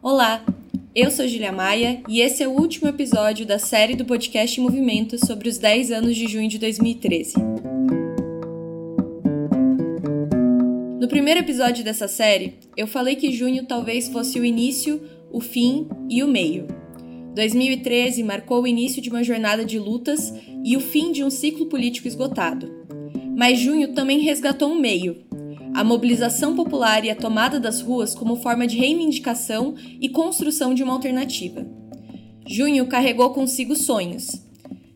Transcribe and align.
Olá, 0.00 0.44
eu 0.94 1.10
sou 1.10 1.26
Julia 1.26 1.50
Maia 1.50 2.00
e 2.08 2.20
esse 2.20 2.40
é 2.40 2.46
o 2.46 2.52
último 2.52 2.88
episódio 2.88 3.44
da 3.44 3.58
série 3.58 3.96
do 3.96 4.04
podcast 4.04 4.60
Movimento 4.60 5.18
sobre 5.26 5.48
os 5.48 5.58
10 5.58 5.90
anos 5.90 6.14
de 6.14 6.28
junho 6.28 6.48
de 6.48 6.56
2013. 6.56 7.34
No 11.00 11.08
primeiro 11.08 11.40
episódio 11.40 11.82
dessa 11.82 12.06
série, 12.06 12.54
eu 12.76 12.86
falei 12.86 13.16
que 13.16 13.32
junho 13.32 13.66
talvez 13.66 14.08
fosse 14.08 14.38
o 14.38 14.44
início, 14.44 15.02
o 15.32 15.40
fim 15.40 15.88
e 16.08 16.22
o 16.22 16.28
meio. 16.28 16.68
2013 17.34 18.22
marcou 18.22 18.62
o 18.62 18.68
início 18.68 19.02
de 19.02 19.10
uma 19.10 19.24
jornada 19.24 19.64
de 19.64 19.80
lutas 19.80 20.32
e 20.64 20.76
o 20.76 20.80
fim 20.80 21.10
de 21.10 21.24
um 21.24 21.30
ciclo 21.30 21.66
político 21.66 22.06
esgotado. 22.06 22.72
Mas 23.36 23.58
junho 23.58 23.94
também 23.94 24.20
resgatou 24.20 24.70
um 24.70 24.78
meio, 24.78 25.27
a 25.74 25.84
mobilização 25.84 26.54
popular 26.54 27.04
e 27.04 27.10
a 27.10 27.14
tomada 27.14 27.60
das 27.60 27.80
ruas 27.80 28.14
como 28.14 28.36
forma 28.36 28.66
de 28.66 28.76
reivindicação 28.76 29.74
e 30.00 30.08
construção 30.08 30.74
de 30.74 30.82
uma 30.82 30.92
alternativa. 30.92 31.66
Junho 32.46 32.86
carregou 32.86 33.30
consigo 33.30 33.76
sonhos. 33.76 34.42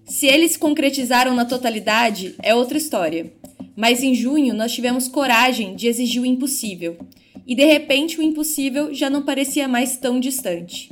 Se 0.04 0.26
eles 0.26 0.52
se 0.52 0.58
concretizaram 0.58 1.34
na 1.34 1.44
totalidade, 1.44 2.34
é 2.42 2.54
outra 2.54 2.78
história. 2.78 3.32
Mas 3.76 4.02
em 4.02 4.14
junho 4.14 4.54
nós 4.54 4.72
tivemos 4.72 5.08
coragem 5.08 5.74
de 5.74 5.86
exigir 5.86 6.20
o 6.20 6.26
impossível, 6.26 6.98
e 7.46 7.54
de 7.54 7.64
repente 7.64 8.18
o 8.18 8.22
impossível 8.22 8.92
já 8.92 9.08
não 9.08 9.22
parecia 9.22 9.66
mais 9.66 9.96
tão 9.96 10.20
distante. 10.20 10.90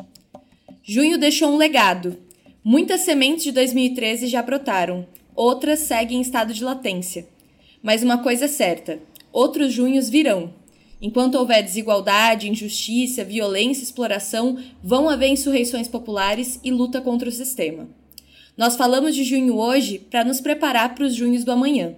Junho 0.82 1.18
deixou 1.18 1.50
um 1.50 1.56
legado. 1.56 2.16
Muitas 2.64 3.02
sementes 3.02 3.44
de 3.44 3.52
2013 3.52 4.26
já 4.26 4.42
brotaram, 4.42 5.06
outras 5.34 5.80
seguem 5.80 6.18
em 6.18 6.22
estado 6.22 6.52
de 6.52 6.64
latência. 6.64 7.28
Mas 7.82 8.02
uma 8.02 8.18
coisa 8.18 8.46
é 8.46 8.48
certa: 8.48 8.98
outros 9.32 9.72
junhos 9.72 10.08
virão. 10.08 10.52
Enquanto 11.02 11.36
houver 11.36 11.62
desigualdade, 11.62 12.50
injustiça, 12.50 13.24
violência, 13.24 13.82
exploração, 13.82 14.58
vão 14.82 15.08
haver 15.08 15.28
insurreições 15.28 15.88
populares 15.88 16.60
e 16.62 16.70
luta 16.70 17.00
contra 17.00 17.28
o 17.28 17.32
sistema. 17.32 17.88
Nós 18.56 18.76
falamos 18.76 19.14
de 19.14 19.24
junho 19.24 19.56
hoje 19.56 19.98
para 19.98 20.24
nos 20.24 20.40
preparar 20.40 20.94
para 20.94 21.04
os 21.04 21.14
junhos 21.14 21.44
do 21.44 21.52
amanhã, 21.52 21.94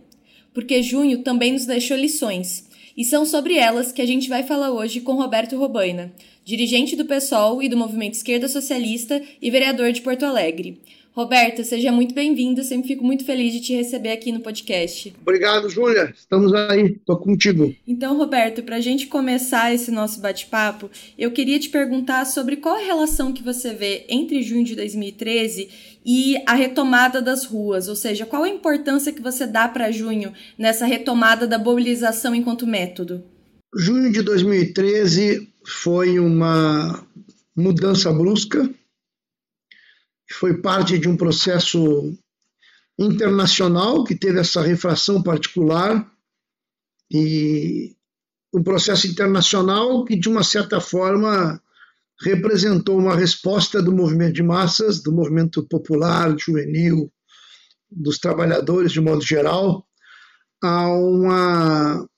porque 0.55 0.83
junho 0.83 1.23
também 1.23 1.53
nos 1.53 1.67
deixou 1.67 1.97
lições, 1.97 2.69
e 2.97 3.05
são 3.05 3.25
sobre 3.25 3.55
elas 3.55 3.91
que 3.91 4.03
a 4.03 4.07
gente 4.07 4.29
vai 4.29 4.43
falar 4.43 4.71
hoje 4.71 5.01
com 5.01 5.15
Roberto 5.15 5.57
Robaina, 5.57 6.13
dirigente 6.45 6.95
do 6.95 7.05
PSOL 7.05 7.63
e 7.63 7.69
do 7.69 7.77
Movimento 7.77 8.15
Esquerda 8.15 8.49
Socialista 8.49 9.21
e 9.41 9.51
vereador 9.51 9.93
de 9.93 10.03
Porto 10.03 10.25
Alegre. 10.25 10.81
Roberta, 11.15 11.63
seja 11.63 11.93
muito 11.93 12.15
bem-vinda. 12.15 12.63
Sempre 12.63 12.89
fico 12.89 13.05
muito 13.05 13.25
feliz 13.25 13.53
de 13.53 13.61
te 13.61 13.75
receber 13.75 14.13
aqui 14.13 14.33
no 14.33 14.41
podcast. 14.41 15.15
Obrigado, 15.21 15.69
Júlia. 15.69 16.13
Estamos 16.17 16.55
aí, 16.55 16.93
estou 16.93 17.19
contigo. 17.19 17.75
Então, 17.87 18.17
Roberto, 18.17 18.63
para 18.63 18.77
a 18.77 18.81
gente 18.81 19.07
começar 19.09 19.75
esse 19.75 19.91
nosso 19.91 20.21
bate-papo, 20.21 20.91
eu 21.19 21.31
queria 21.31 21.59
te 21.59 21.69
perguntar 21.69 22.25
sobre 22.25 22.57
qual 22.57 22.77
a 22.77 22.83
relação 22.83 23.31
que 23.31 23.43
você 23.43 23.75
vê 23.75 24.07
entre 24.09 24.43
junho 24.43 24.65
de 24.65 24.75
2013 24.75 25.69
e 26.05 26.37
a 26.47 26.55
retomada 26.55 27.21
das 27.21 27.45
ruas, 27.45 27.89
ou 27.89 27.95
seja, 27.95 28.25
qual 28.25 28.45
a 28.45 28.49
importância 28.49 29.13
que 29.13 29.23
você 29.23 29.47
dá 29.47 29.69
para 29.69 29.93
junho 29.93 30.33
nessa 30.59 30.87
retomada 30.87 31.47
da 31.47 31.59
mobilização 31.59 32.35
enquanto 32.35 32.67
método? 32.67 33.23
Junho 33.77 34.11
de 34.11 34.23
2013 34.23 35.49
foi 35.65 36.19
uma 36.19 37.07
mudança 37.55 38.11
brusca 38.11 38.69
foi 40.33 40.61
parte 40.61 40.99
de 40.99 41.09
um 41.09 41.17
processo 41.17 42.17
internacional 42.99 44.05
que 44.05 44.15
teve 44.15 44.41
essa 44.41 44.63
refração 44.63 45.23
particular 45.23 46.11
e 47.11 47.95
um 48.55 48.63
processo 48.63 49.07
internacional 49.07 50.05
que 50.05 50.17
de 50.19 50.29
uma 50.29 50.45
certa 50.45 50.81
forma 50.81 51.61
representou 52.21 52.99
uma 52.99 53.17
resposta 53.17 53.83
do 53.83 53.93
movimento 53.93 54.35
de 54.35 54.43
massas, 54.43 55.03
do 55.03 55.11
movimento 55.11 55.67
popular, 55.67 56.37
juvenil, 56.39 57.13
dos 57.91 58.19
trabalhadores 58.19 58.93
de 58.93 59.01
modo 59.01 59.23
geral, 59.23 59.87
a 60.63 60.89
uma 60.89 62.09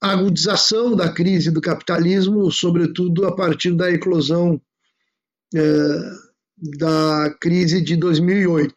agudização 0.00 0.96
da 0.96 1.12
crise 1.12 1.50
do 1.50 1.60
capitalismo, 1.60 2.50
sobretudo 2.50 3.26
a 3.26 3.34
partir 3.34 3.74
da 3.74 3.90
eclosão 3.90 4.60
eh, 5.54 6.29
da 6.60 7.34
crise 7.40 7.80
de 7.80 7.96
2008. 7.96 8.74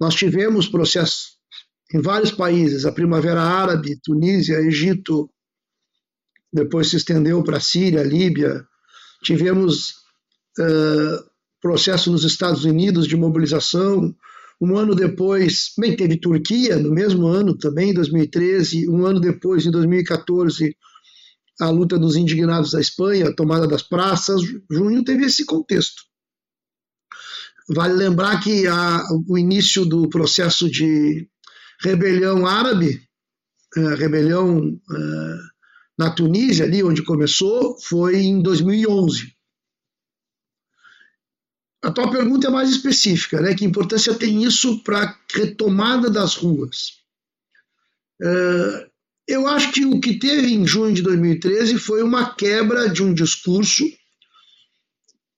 Nós 0.00 0.14
tivemos 0.14 0.68
processos 0.68 1.34
em 1.92 2.00
vários 2.00 2.32
países, 2.32 2.84
a 2.84 2.92
Primavera 2.92 3.40
Árabe, 3.40 4.00
Tunísia, 4.02 4.58
Egito, 4.60 5.30
depois 6.54 6.88
se 6.88 6.96
estendeu 6.96 7.42
para 7.42 7.56
a 7.56 7.60
Síria, 7.60 8.02
Líbia. 8.04 8.64
Tivemos 9.24 9.90
uh, 10.58 11.24
processo 11.60 12.12
nos 12.12 12.22
Estados 12.22 12.64
Unidos 12.64 13.08
de 13.08 13.16
mobilização. 13.16 14.14
Um 14.60 14.76
ano 14.76 14.94
depois, 14.94 15.72
bem, 15.76 15.96
teve 15.96 16.16
Turquia, 16.16 16.76
no 16.76 16.92
mesmo 16.92 17.26
ano 17.26 17.58
também, 17.58 17.90
em 17.90 17.94
2013. 17.94 18.88
Um 18.88 19.04
ano 19.04 19.18
depois, 19.18 19.66
em 19.66 19.70
2014, 19.72 20.76
a 21.60 21.70
luta 21.70 21.98
dos 21.98 22.14
indignados 22.14 22.70
da 22.70 22.80
Espanha, 22.80 23.28
a 23.28 23.34
tomada 23.34 23.66
das 23.66 23.82
praças. 23.82 24.40
Junho 24.70 25.02
teve 25.02 25.24
esse 25.26 25.44
contexto. 25.44 26.02
Vale 27.68 27.94
lembrar 27.94 28.42
que 28.42 28.66
a, 28.66 29.02
o 29.26 29.38
início 29.38 29.84
do 29.84 30.08
processo 30.08 30.70
de 30.70 31.28
rebelião 31.80 32.46
árabe, 32.46 33.02
é, 33.76 33.94
rebelião 33.94 34.78
é, 34.90 35.38
na 35.98 36.10
Tunísia, 36.10 36.66
ali 36.66 36.82
onde 36.82 37.02
começou, 37.02 37.78
foi 37.80 38.16
em 38.16 38.42
2011. 38.42 39.34
A 41.82 41.90
tua 41.90 42.10
pergunta 42.10 42.46
é 42.46 42.50
mais 42.50 42.70
específica, 42.70 43.40
né? 43.40 43.54
Que 43.54 43.64
importância 43.64 44.14
tem 44.14 44.42
isso 44.42 44.82
para 44.82 45.04
a 45.04 45.16
retomada 45.34 46.10
das 46.10 46.34
ruas? 46.34 47.02
É, 48.22 48.90
eu 49.26 49.46
acho 49.48 49.72
que 49.72 49.84
o 49.86 50.00
que 50.00 50.18
teve 50.18 50.52
em 50.52 50.66
junho 50.66 50.94
de 50.94 51.02
2013 51.02 51.78
foi 51.78 52.02
uma 52.02 52.34
quebra 52.34 52.88
de 52.88 53.02
um 53.02 53.12
discurso 53.12 53.84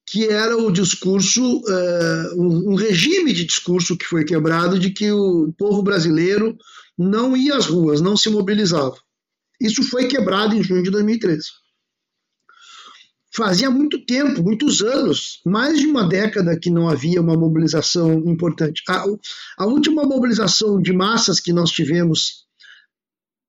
que 0.06 0.28
era 0.28 0.56
o 0.56 0.70
discurso, 0.70 1.58
uh, 1.58 2.40
um, 2.40 2.76
regime 2.76 3.32
de 3.32 3.44
discurso 3.44 3.96
que 3.96 4.04
foi 4.04 4.24
quebrado 4.24 4.78
de 4.78 4.90
que 4.90 5.10
o 5.10 5.52
povo 5.58 5.82
brasileiro 5.82 6.56
não 6.96 7.36
ia 7.36 7.56
às 7.56 7.66
ruas, 7.66 8.00
não 8.00 8.16
se 8.16 8.30
mobilizava. 8.30 8.96
Isso 9.60 9.82
foi 9.82 10.06
quebrado 10.06 10.54
em 10.54 10.62
junho 10.62 10.84
de 10.84 10.90
2013. 10.90 11.44
Fazia 13.34 13.68
muito 13.68 14.06
tempo, 14.06 14.42
muitos 14.42 14.80
anos, 14.80 15.40
mais 15.44 15.78
de 15.78 15.86
uma 15.86 16.08
década 16.08 16.58
que 16.58 16.70
não 16.70 16.88
havia 16.88 17.20
uma 17.20 17.36
mobilização 17.36 18.22
importante. 18.26 18.82
A, 18.88 19.04
a 19.58 19.66
última 19.66 20.04
mobilização 20.04 20.80
de 20.80 20.92
massas 20.92 21.40
que 21.40 21.52
nós 21.52 21.70
tivemos 21.70 22.46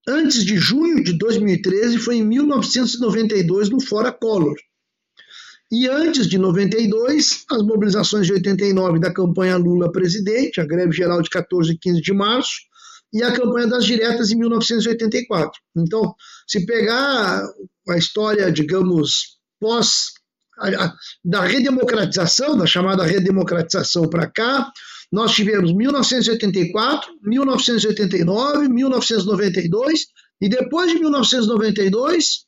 antes 0.07 0.43
de 0.43 0.57
junho 0.57 1.03
de 1.03 1.17
2013 1.17 1.99
foi 1.99 2.15
em 2.15 2.25
1992 2.25 3.69
no 3.69 3.79
Fora 3.79 4.11
Collor 4.11 4.55
e 5.71 5.87
antes 5.87 6.27
de 6.27 6.37
92, 6.37 7.45
as 7.51 7.61
mobilizações 7.61 8.25
de 8.25 8.33
89 8.33 8.99
da 8.99 9.13
campanha 9.13 9.57
Lula 9.57 9.91
presidente, 9.91 10.61
a 10.61 10.65
greve 10.65 10.93
geral 10.93 11.21
de 11.21 11.29
14 11.29 11.73
e 11.73 11.77
15 11.77 12.01
de 12.01 12.13
março, 12.13 12.55
e 13.13 13.23
a 13.23 13.33
campanha 13.33 13.67
das 13.67 13.85
diretas 13.85 14.31
em 14.31 14.37
1984. 14.37 15.59
Então, 15.77 16.13
se 16.47 16.65
pegar 16.65 17.41
a 17.89 17.97
história, 17.97 18.51
digamos, 18.51 19.37
pós 19.59 20.13
da 21.23 21.45
redemocratização, 21.45 22.57
da 22.57 22.65
chamada 22.65 23.03
redemocratização 23.03 24.09
para 24.09 24.29
cá, 24.29 24.71
nós 25.11 25.33
tivemos 25.33 25.73
1984, 25.73 27.13
1989, 27.21 28.67
1992 28.67 30.05
e 30.41 30.49
depois 30.49 30.91
de 30.91 30.99
1992, 30.99 32.45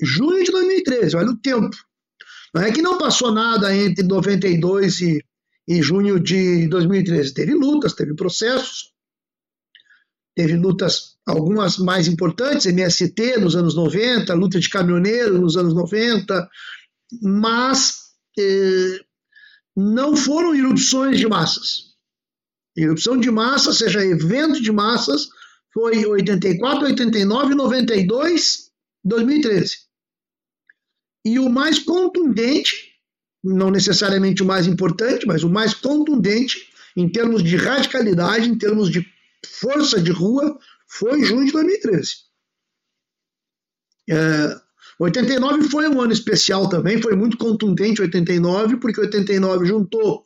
junho 0.00 0.44
de 0.44 0.50
2013. 0.50 1.16
Olha 1.16 1.30
o 1.30 1.36
tempo. 1.36 1.76
Não 2.54 2.62
é 2.62 2.70
que 2.70 2.82
não 2.82 2.98
passou 2.98 3.32
nada 3.32 3.74
entre 3.74 4.04
92 4.04 5.00
e, 5.00 5.24
e 5.66 5.82
junho 5.82 6.20
de 6.20 6.68
2013. 6.68 7.32
Teve 7.32 7.54
lutas, 7.54 7.94
teve 7.94 8.14
processos, 8.14 8.92
teve 10.34 10.56
lutas, 10.56 11.16
algumas 11.26 11.78
mais 11.78 12.08
importantes, 12.08 12.66
MST 12.66 13.38
nos 13.38 13.56
anos 13.56 13.74
90, 13.74 14.34
luta 14.34 14.60
de 14.60 14.68
caminhoneiro 14.68 15.40
nos 15.40 15.56
anos 15.56 15.74
90, 15.74 16.48
mas 17.22 17.94
eh, 18.38 19.00
não 19.76 20.14
foram 20.14 20.54
erupções 20.54 21.18
de 21.18 21.26
massas. 21.26 21.92
Erupção 22.76 23.18
de 23.18 23.30
massa, 23.30 23.72
seja 23.72 24.04
evento 24.04 24.60
de 24.60 24.72
massas, 24.72 25.28
foi 25.72 26.04
84, 26.04 26.84
89, 26.84 27.54
92, 27.54 28.70
2013. 29.04 29.76
E 31.24 31.38
o 31.38 31.48
mais 31.48 31.78
contundente, 31.78 32.92
não 33.42 33.70
necessariamente 33.70 34.42
o 34.42 34.46
mais 34.46 34.66
importante, 34.66 35.26
mas 35.26 35.42
o 35.42 35.48
mais 35.48 35.74
contundente, 35.74 36.68
em 36.96 37.08
termos 37.08 37.42
de 37.42 37.56
radicalidade, 37.56 38.48
em 38.48 38.56
termos 38.56 38.90
de 38.90 39.06
força 39.46 40.00
de 40.00 40.10
rua, 40.10 40.58
foi 40.88 41.24
junho 41.24 41.46
de 41.46 41.52
2013. 41.52 42.10
É, 44.10 44.60
89 44.98 45.68
foi 45.68 45.88
um 45.88 46.00
ano 46.00 46.12
especial 46.12 46.68
também, 46.68 47.00
foi 47.00 47.16
muito 47.16 47.36
contundente 47.36 48.02
89, 48.02 48.76
porque 48.76 49.00
89 49.00 49.66
juntou 49.66 50.24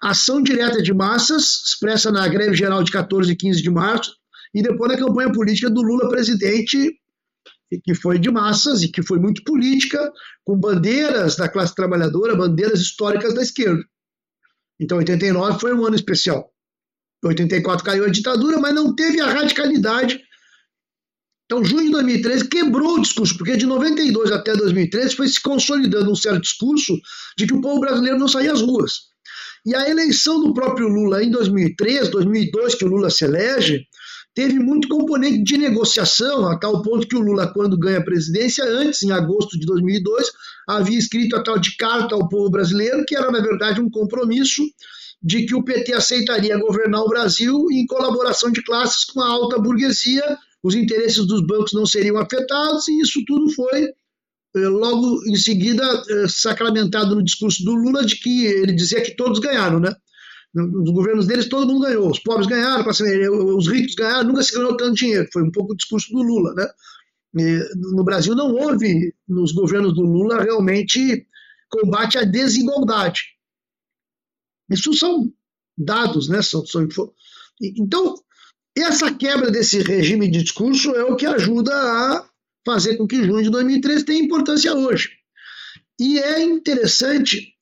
ação 0.00 0.42
direta 0.42 0.82
de 0.82 0.92
massas, 0.92 1.62
expressa 1.66 2.10
na 2.10 2.26
greve 2.28 2.54
geral 2.54 2.82
de 2.82 2.90
14 2.90 3.32
e 3.32 3.36
15 3.36 3.62
de 3.62 3.70
março, 3.70 4.14
e 4.54 4.62
depois 4.62 4.90
na 4.90 4.98
campanha 4.98 5.32
política 5.32 5.70
do 5.70 5.82
Lula 5.82 6.08
presidente, 6.08 6.98
que 7.82 7.94
foi 7.94 8.18
de 8.18 8.30
massas 8.30 8.82
e 8.82 8.88
que 8.88 9.02
foi 9.02 9.18
muito 9.18 9.42
política, 9.44 10.12
com 10.44 10.58
bandeiras 10.58 11.36
da 11.36 11.48
classe 11.48 11.74
trabalhadora, 11.74 12.36
bandeiras 12.36 12.80
históricas 12.80 13.34
da 13.34 13.42
esquerda. 13.42 13.82
Então, 14.78 14.98
89 14.98 15.58
foi 15.58 15.74
um 15.74 15.84
ano 15.84 15.96
especial. 15.96 16.52
84 17.24 17.84
caiu 17.84 18.04
a 18.04 18.10
ditadura, 18.10 18.58
mas 18.58 18.74
não 18.74 18.94
teve 18.94 19.20
a 19.20 19.26
radicalidade. 19.26 20.20
Então, 21.46 21.64
junho 21.64 21.86
de 21.86 21.92
2013 21.92 22.48
quebrou 22.48 22.94
o 22.94 23.02
discurso, 23.02 23.36
porque 23.38 23.56
de 23.56 23.66
92 23.66 24.32
até 24.32 24.54
2013 24.54 25.14
foi 25.14 25.28
se 25.28 25.40
consolidando 25.40 26.10
um 26.10 26.16
certo 26.16 26.40
discurso 26.40 26.98
de 27.38 27.46
que 27.46 27.54
o 27.54 27.60
povo 27.60 27.80
brasileiro 27.80 28.18
não 28.18 28.28
saía 28.28 28.52
às 28.52 28.60
ruas. 28.60 28.92
E 29.64 29.74
a 29.74 29.88
eleição 29.88 30.40
do 30.40 30.52
próprio 30.52 30.88
Lula 30.88 31.22
em 31.22 31.30
2003, 31.30 32.08
2002, 32.08 32.74
que 32.74 32.84
o 32.84 32.88
Lula 32.88 33.10
se 33.10 33.24
elege, 33.24 33.84
teve 34.36 34.58
muito 34.58 34.86
componente 34.86 35.42
de 35.42 35.56
negociação, 35.56 36.46
a 36.46 36.58
tal 36.58 36.82
ponto 36.82 37.08
que 37.08 37.16
o 37.16 37.20
Lula, 37.20 37.50
quando 37.54 37.78
ganha 37.78 38.00
a 38.00 38.04
presidência, 38.04 38.62
antes, 38.66 39.02
em 39.02 39.10
agosto 39.10 39.58
de 39.58 39.64
2002, 39.64 40.30
havia 40.68 40.98
escrito 40.98 41.34
a 41.34 41.42
tal 41.42 41.58
de 41.58 41.74
carta 41.78 42.14
ao 42.14 42.28
povo 42.28 42.50
brasileiro, 42.50 43.02
que 43.06 43.16
era, 43.16 43.32
na 43.32 43.40
verdade, 43.40 43.80
um 43.80 43.88
compromisso 43.88 44.62
de 45.22 45.46
que 45.46 45.54
o 45.54 45.64
PT 45.64 45.94
aceitaria 45.94 46.58
governar 46.58 47.00
o 47.00 47.08
Brasil 47.08 47.64
em 47.72 47.86
colaboração 47.86 48.52
de 48.52 48.62
classes 48.62 49.04
com 49.04 49.22
a 49.22 49.26
alta 49.26 49.58
burguesia, 49.58 50.36
os 50.62 50.74
interesses 50.74 51.26
dos 51.26 51.40
bancos 51.46 51.72
não 51.72 51.86
seriam 51.86 52.18
afetados, 52.18 52.86
e 52.88 53.00
isso 53.00 53.24
tudo 53.26 53.50
foi 53.52 53.84
eh, 53.84 54.68
logo 54.68 55.18
em 55.26 55.36
seguida 55.36 55.82
eh, 56.10 56.26
sacramentado 56.28 57.14
no 57.14 57.24
discurso 57.24 57.64
do 57.64 57.74
Lula 57.74 58.04
de 58.04 58.16
que 58.16 58.44
ele 58.44 58.74
dizia 58.74 59.00
que 59.00 59.16
todos 59.16 59.38
ganharam, 59.38 59.80
né? 59.80 59.96
Nos 60.56 60.90
governos 60.90 61.26
deles, 61.26 61.50
todo 61.50 61.70
mundo 61.70 61.84
ganhou. 61.84 62.10
Os 62.10 62.18
pobres 62.18 62.46
ganharam, 62.46 62.88
os 62.88 63.68
ricos 63.68 63.94
ganharam, 63.94 64.28
nunca 64.28 64.42
se 64.42 64.54
ganhou 64.54 64.74
tanto 64.74 64.94
dinheiro. 64.94 65.28
Foi 65.30 65.42
um 65.42 65.50
pouco 65.50 65.74
o 65.74 65.76
discurso 65.76 66.10
do 66.10 66.22
Lula. 66.22 66.54
Né? 66.54 67.62
No 67.74 68.02
Brasil, 68.02 68.34
não 68.34 68.54
houve, 68.54 69.14
nos 69.28 69.52
governos 69.52 69.94
do 69.94 70.00
Lula, 70.00 70.42
realmente 70.42 71.26
combate 71.68 72.16
à 72.16 72.24
desigualdade. 72.24 73.22
Isso 74.70 74.94
são 74.94 75.30
dados, 75.76 76.28
né? 76.30 76.40
São, 76.40 76.64
são, 76.64 76.88
então, 77.60 78.14
essa 78.74 79.12
quebra 79.14 79.50
desse 79.50 79.82
regime 79.82 80.30
de 80.30 80.42
discurso 80.42 80.94
é 80.94 81.04
o 81.04 81.16
que 81.16 81.26
ajuda 81.26 81.74
a 81.74 82.30
fazer 82.64 82.96
com 82.96 83.06
que 83.06 83.22
junho 83.22 83.42
de 83.42 83.50
2013 83.50 84.04
tenha 84.06 84.24
importância 84.24 84.74
hoje. 84.74 85.10
E 86.00 86.18
é 86.18 86.42
interessante 86.42 87.54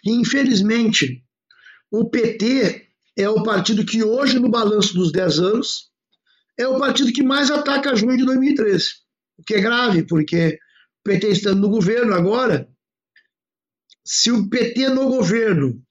que, 0.00 0.10
infelizmente, 0.12 1.25
o 1.90 2.08
PT 2.08 2.88
é 3.16 3.28
o 3.28 3.42
partido 3.42 3.84
que 3.84 4.02
hoje, 4.02 4.38
no 4.38 4.50
balanço 4.50 4.94
dos 4.94 5.10
10 5.10 5.38
anos, 5.38 5.90
é 6.58 6.66
o 6.66 6.78
partido 6.78 7.12
que 7.12 7.22
mais 7.22 7.50
ataca 7.50 7.96
junho 7.96 8.16
de 8.16 8.24
2013. 8.24 8.88
O 9.38 9.42
que 9.42 9.54
é 9.54 9.60
grave, 9.60 10.02
porque 10.02 10.58
o 11.00 11.08
PT 11.08 11.28
estando 11.28 11.60
no 11.60 11.68
governo 11.68 12.14
agora, 12.14 12.68
se 14.04 14.30
o 14.30 14.48
PT 14.48 14.88
no 14.90 15.08
governo 15.08 15.82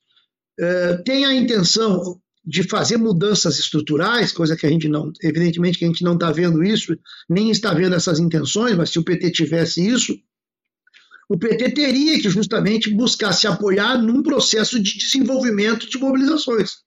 eh, 0.60 0.98
tem 1.06 1.26
a 1.26 1.34
intenção 1.34 2.20
de 2.46 2.64
fazer 2.64 2.98
mudanças 2.98 3.58
estruturais, 3.58 4.32
coisa 4.32 4.56
que 4.56 4.66
a 4.66 4.70
gente 4.70 4.88
não, 4.88 5.12
evidentemente 5.22 5.80
que 5.80 5.86
a 5.86 5.88
gente 5.88 6.04
não 6.04 6.14
está 6.14 6.32
vendo 6.32 6.64
isso, 6.64 6.98
nem 7.28 7.50
está 7.50 7.74
vendo 7.74 7.96
essas 7.96 8.20
intenções, 8.20 8.76
mas 8.76 8.92
se 8.92 9.00
o 9.00 9.04
PT 9.04 9.32
tivesse 9.32 9.86
isso, 9.86 10.16
o 11.28 11.38
PT 11.38 11.72
teria 11.72 12.22
que 12.22 12.30
justamente 12.30 12.94
buscar 12.94 13.34
se 13.34 13.48
apoiar 13.48 13.98
num 13.98 14.22
processo 14.22 14.82
de 14.82 14.98
desenvolvimento 14.98 15.90
de 15.90 15.98
mobilizações. 15.98 16.84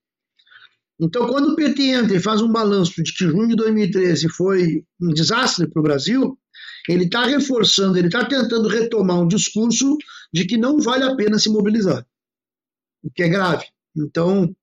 Então, 1.00 1.29
quando 1.29 1.52
o 1.52 1.56
PT 1.56 1.82
entra 1.82 2.17
e 2.17 2.20
faz 2.20 2.40
um 2.40 2.50
balanço 2.50 3.02
de 3.02 3.12
que 3.12 3.25
junho 3.25 3.49
de 3.49 3.56
2013 3.56 4.29
foi 4.31 4.85
um 5.00 5.12
desastre 5.12 5.69
para 5.69 5.81
o 5.81 5.82
Brasil, 5.82 6.37
ele 6.88 7.05
está 7.05 7.25
reforçando, 7.25 7.99
ele 7.99 8.08
está 8.08 8.25
tentando 8.25 8.69
retomar 8.69 9.20
um 9.20 9.29
discurso 9.29 9.96
de 10.32 10.44
que 10.44 10.56
não 10.56 10.79
vale 10.79 11.05
a 11.05 11.14
pena 11.14 11.38
se 11.38 11.49
mobilizar, 11.49 12.05
o 13.02 13.11
que 13.11 13.23
é 13.23 13.29
grave. 13.29 13.67
Então, 13.96 14.55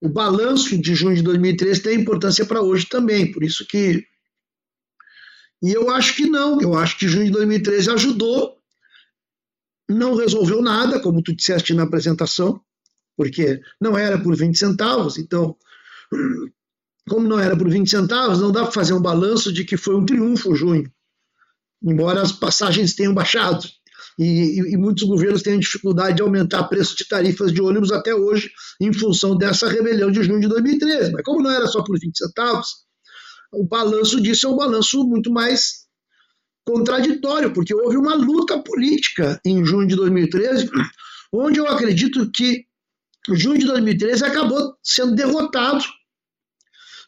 o 0.00 0.08
balanço 0.08 0.76
de 0.78 0.94
junho 0.94 1.16
de 1.16 1.22
2013 1.22 1.82
tem 1.82 2.00
importância 2.00 2.44
para 2.44 2.62
hoje 2.62 2.86
também, 2.86 3.30
por 3.30 3.42
isso 3.42 3.64
que. 3.66 4.04
E 5.62 5.72
eu 5.72 5.90
acho 5.90 6.14
que 6.14 6.26
não, 6.26 6.60
eu 6.60 6.74
acho 6.74 6.98
que 6.98 7.08
junho 7.08 7.26
de 7.26 7.32
2013 7.32 7.90
ajudou 7.90 8.57
não 9.88 10.14
resolveu 10.14 10.60
nada, 10.60 11.00
como 11.00 11.22
tu 11.22 11.34
disseste 11.34 11.72
na 11.72 11.84
apresentação, 11.84 12.60
porque 13.16 13.60
não 13.80 13.96
era 13.96 14.18
por 14.18 14.36
20 14.36 14.56
centavos, 14.56 15.18
então, 15.18 15.56
como 17.08 17.26
não 17.26 17.38
era 17.38 17.56
por 17.56 17.68
20 17.68 17.88
centavos, 17.88 18.40
não 18.40 18.52
dá 18.52 18.62
para 18.62 18.72
fazer 18.72 18.92
um 18.92 19.00
balanço 19.00 19.52
de 19.52 19.64
que 19.64 19.76
foi 19.76 19.96
um 19.96 20.04
triunfo 20.04 20.54
junho, 20.54 20.90
embora 21.82 22.22
as 22.22 22.32
passagens 22.32 22.94
tenham 22.94 23.14
baixado. 23.14 23.66
E, 24.18 24.72
e, 24.72 24.76
muitos 24.76 25.04
governos 25.04 25.42
têm 25.42 25.60
dificuldade 25.60 26.16
de 26.16 26.22
aumentar 26.22 26.64
preço 26.64 26.96
de 26.96 27.06
tarifas 27.06 27.52
de 27.52 27.62
ônibus 27.62 27.92
até 27.92 28.12
hoje, 28.12 28.50
em 28.80 28.92
função 28.92 29.36
dessa 29.36 29.68
rebelião 29.68 30.10
de 30.10 30.24
junho 30.24 30.40
de 30.40 30.48
2013. 30.48 31.12
Mas 31.12 31.22
como 31.22 31.40
não 31.40 31.50
era 31.50 31.68
só 31.68 31.84
por 31.84 31.96
20 31.98 32.18
centavos, 32.18 32.66
o 33.52 33.64
balanço 33.64 34.20
disso 34.20 34.46
é 34.46 34.50
um 34.50 34.56
balanço 34.56 35.04
muito 35.04 35.30
mais 35.30 35.77
contraditório, 36.68 37.50
porque 37.50 37.74
houve 37.74 37.96
uma 37.96 38.14
luta 38.14 38.58
política 38.58 39.40
em 39.42 39.64
junho 39.64 39.88
de 39.88 39.96
2013, 39.96 40.68
onde 41.32 41.58
eu 41.58 41.66
acredito 41.66 42.30
que 42.30 42.66
junho 43.30 43.58
de 43.58 43.66
2013 43.66 44.22
acabou 44.24 44.74
sendo 44.82 45.14
derrotado 45.14 45.82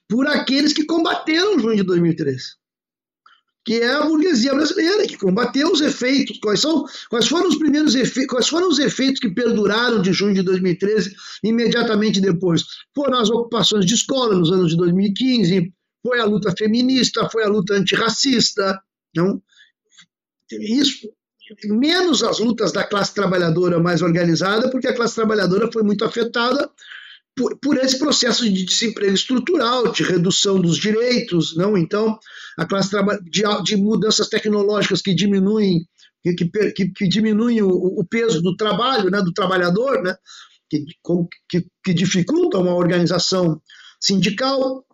por 0.09 0.27
aqueles 0.27 0.73
que 0.73 0.85
combateram 0.85 1.59
junho 1.59 1.77
de 1.77 1.83
2013, 1.83 2.43
que 3.63 3.75
é 3.75 3.93
a 3.93 4.03
burguesia 4.03 4.55
brasileira, 4.55 5.07
que 5.07 5.19
combateu 5.19 5.71
os 5.71 5.83
efeitos. 5.83 6.39
Quais, 6.39 6.61
são, 6.61 6.87
quais 7.11 7.29
foram 7.29 7.49
os 7.49 7.57
primeiros 7.57 7.95
efeitos, 7.95 8.31
quais 8.31 8.49
foram 8.49 8.67
os 8.67 8.79
efeitos 8.79 9.21
que 9.21 9.29
perduraram 9.29 10.01
de 10.01 10.11
junho 10.11 10.35
de 10.35 10.43
2013 10.43 11.15
imediatamente 11.45 12.19
depois? 12.19 12.65
Foram 12.95 13.19
as 13.19 13.29
ocupações 13.29 13.85
de 13.85 13.93
escola 13.93 14.35
nos 14.35 14.51
anos 14.51 14.71
de 14.71 14.79
2015, 14.79 15.71
foi 16.03 16.19
a 16.19 16.25
luta 16.25 16.51
feminista, 16.57 17.29
foi 17.29 17.45
a 17.45 17.49
luta 17.49 17.75
antirracista, 17.75 18.81
não? 19.15 19.43
Isso 20.53 21.09
menos 21.67 22.23
as 22.23 22.39
lutas 22.39 22.73
da 22.73 22.85
classe 22.85 23.13
trabalhadora 23.13 23.81
mais 23.81 24.03
organizada, 24.03 24.71
porque 24.71 24.87
a 24.87 24.95
classe 24.95 25.17
trabalhadora 25.17 25.71
foi 25.73 25.83
muito 25.83 26.05
afetada 26.05 26.71
por, 27.37 27.59
por, 27.59 27.77
esse 27.79 27.99
processo 27.99 28.45
de 28.45 28.65
desemprego 28.65 29.15
estrutural, 29.15 29.91
de 29.91 30.03
redução 30.03 30.61
dos 30.61 30.77
direitos, 30.77 31.57
não? 31.57 31.77
Então, 31.77 32.19
a 32.57 32.67
classe 32.67 32.91
de, 33.25 33.43
de 33.65 33.77
mudanças 33.77 34.29
tecnológicas 34.29 35.01
que 35.01 35.15
diminuem 35.15 35.87
que, 36.23 36.35
que, 36.73 36.91
que 36.91 37.09
diminuem 37.09 37.63
o, 37.63 37.69
o, 37.69 38.05
peso 38.05 38.43
do 38.43 38.55
trabalho, 38.55 39.11
né, 39.11 39.23
do 39.23 39.33
trabalhador, 39.33 40.03
né, 40.03 40.15
que, 40.69 40.85
que, 41.49 41.67
que 41.83 41.95
dificultam 41.95 42.69
a 42.69 42.75
organização 42.75 43.61
sindical, 43.99 44.85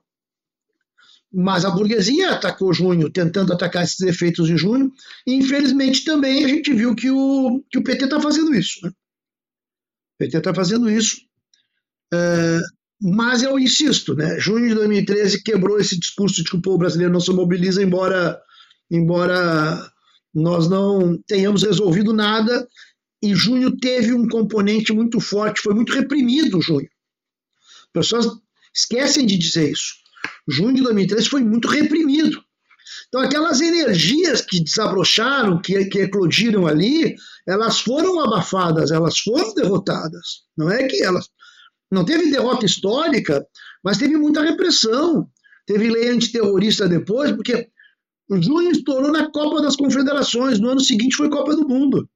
mas 1.39 1.67
a 1.67 1.71
burguesia 1.71 2.31
atacou 2.31 2.73
junho, 2.73 3.11
tentando 3.11 3.53
atacar 3.53 3.85
esses 3.85 4.01
efeitos 4.01 4.47
de 4.47 4.57
junho, 4.57 4.91
e 5.27 5.35
infelizmente 5.35 6.03
também 6.03 6.43
a 6.43 6.49
gente 6.49 6.73
viu 6.73 6.95
que 6.95 7.11
o, 7.11 7.63
que 7.71 7.79
o 7.79 7.85
PT 7.85 8.05
está 8.07 8.19
fazendo 8.19 8.55
isso. 8.55 8.81
Né? 8.83 8.89
O 8.89 10.19
PT 10.19 10.39
está 10.39 10.55
fazendo 10.55 10.89
isso. 10.89 11.19
É, 12.15 12.59
mas 13.03 13.43
eu 13.43 13.59
insisto, 13.59 14.15
né? 14.15 14.41
junho 14.41 14.67
de 14.67 14.75
2013 14.77 15.43
quebrou 15.43 15.79
esse 15.79 15.99
discurso 16.01 16.43
de 16.43 16.49
que 16.49 16.57
o 16.57 16.63
povo 16.63 16.79
brasileiro 16.79 17.13
não 17.13 17.21
se 17.21 17.31
mobiliza, 17.31 17.83
embora, 17.83 18.41
embora 18.91 19.93
nós 20.33 20.71
não 20.71 21.19
tenhamos 21.27 21.65
resolvido 21.65 22.15
nada, 22.15 22.67
e 23.23 23.35
junho 23.35 23.77
teve 23.77 24.15
um 24.15 24.27
componente 24.27 24.91
muito 24.91 25.21
forte, 25.21 25.61
foi 25.61 25.75
muito 25.75 25.93
reprimido 25.93 26.63
junho. 26.63 26.89
As 27.83 27.93
pessoas 27.93 28.27
esquecem 28.75 29.27
de 29.27 29.37
dizer 29.37 29.71
isso 29.71 30.06
junho 30.49 30.75
de 30.75 30.83
2013 30.83 31.29
foi 31.29 31.43
muito 31.43 31.69
reprimido. 31.69 32.41
Então, 33.09 33.21
aquelas 33.21 33.61
energias 33.61 34.41
que 34.41 34.63
desabrocharam, 34.63 35.61
que, 35.61 35.87
que 35.87 36.01
eclodiram 36.01 36.67
ali, 36.67 37.17
elas 37.47 37.81
foram 37.81 38.21
abafadas, 38.21 38.91
elas 38.91 39.19
foram 39.19 39.55
derrotadas. 39.55 40.45
Não 40.57 40.71
é 40.71 40.87
que 40.87 41.03
elas. 41.03 41.29
Não 41.91 42.05
teve 42.05 42.31
derrota 42.31 42.67
histórica, 42.67 43.47
mas 43.83 43.99
teve 43.99 44.17
muita 44.17 44.43
repressão. 44.43 45.29
Teve 45.67 45.91
lei 45.91 46.11
antiterrorista 46.11 46.89
depois, 46.89 47.33
porque 47.33 47.69
junho 48.41 48.71
estourou 48.71 49.13
na 49.13 49.31
Copa 49.31 49.63
das 49.63 49.77
Confederações, 49.77 50.59
no 50.59 50.71
ano 50.71 50.81
seguinte 50.81 51.17
foi 51.17 51.29
Copa 51.29 51.55
do 51.55 51.67
Mundo. 51.67 52.09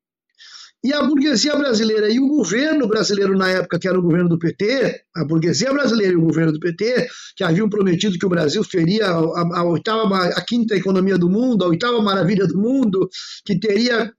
E 0.82 0.94
a 0.94 1.02
burguesia 1.02 1.54
brasileira 1.56 2.08
e 2.08 2.18
o 2.18 2.26
governo 2.26 2.88
brasileiro 2.88 3.36
na 3.36 3.50
época, 3.50 3.78
que 3.78 3.86
era 3.86 3.98
o 3.98 4.02
governo 4.02 4.30
do 4.30 4.38
PT, 4.38 5.02
a 5.14 5.24
burguesia 5.24 5.70
brasileira 5.74 6.14
e 6.14 6.16
o 6.16 6.22
governo 6.22 6.52
do 6.52 6.60
PT, 6.60 7.06
que 7.36 7.44
haviam 7.44 7.68
prometido 7.68 8.18
que 8.18 8.24
o 8.24 8.30
Brasil 8.30 8.64
seria 8.64 9.06
a, 9.08 9.58
a, 9.58 9.64
oitava, 9.64 10.24
a 10.28 10.40
quinta 10.42 10.74
economia 10.74 11.18
do 11.18 11.28
mundo, 11.28 11.64
a 11.64 11.68
oitava 11.68 12.00
maravilha 12.00 12.46
do 12.46 12.58
mundo, 12.58 13.10
que 13.44 13.60
teria 13.60 14.10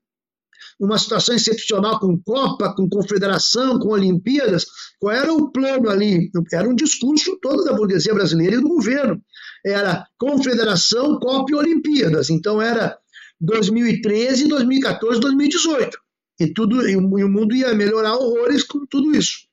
uma 0.79 0.99
situação 0.99 1.35
excepcional 1.35 1.99
com 1.99 2.19
Copa, 2.19 2.75
com 2.75 2.87
Confederação, 2.87 3.79
com 3.79 3.89
Olimpíadas. 3.89 4.65
Qual 4.99 5.15
era 5.15 5.33
o 5.33 5.51
plano 5.51 5.89
ali? 5.89 6.29
Era 6.53 6.69
um 6.69 6.75
discurso 6.75 7.39
todo 7.41 7.63
da 7.63 7.73
burguesia 7.73 8.13
brasileira 8.13 8.55
e 8.55 8.61
do 8.61 8.67
governo. 8.67 9.19
Era 9.65 10.05
Confederação, 10.17 11.19
Copa 11.19 11.51
e 11.51 11.55
Olimpíadas. 11.55 12.29
Então 12.29 12.61
era 12.61 12.97
2013, 13.39 14.47
2014, 14.47 15.19
2018. 15.19 16.00
E, 16.41 16.51
tudo, 16.51 16.89
e 16.89 16.95
o 16.95 17.29
mundo 17.29 17.55
ia 17.55 17.71
melhorar 17.75 18.15
horrores 18.15 18.63
com 18.63 18.83
tudo 18.87 19.15
isso. 19.15 19.47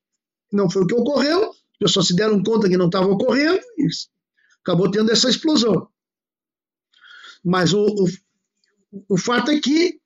Não 0.50 0.70
foi 0.70 0.84
o 0.84 0.86
que 0.86 0.94
ocorreu, 0.94 1.50
as 1.50 1.78
pessoas 1.78 2.06
se 2.06 2.16
deram 2.16 2.42
conta 2.42 2.66
que 2.66 2.78
não 2.78 2.86
estava 2.86 3.08
ocorrendo 3.08 3.60
e 3.76 3.86
acabou 4.62 4.90
tendo 4.90 5.12
essa 5.12 5.28
explosão. 5.28 5.86
Mas 7.44 7.74
o, 7.74 7.84
o, 7.84 8.06
o 9.10 9.18
fato 9.18 9.50
é 9.50 9.60
que, 9.60 10.00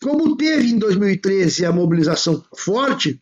como 0.00 0.38
teve 0.38 0.70
em 0.70 0.78
2013 0.78 1.66
a 1.66 1.72
mobilização 1.72 2.42
forte, 2.56 3.20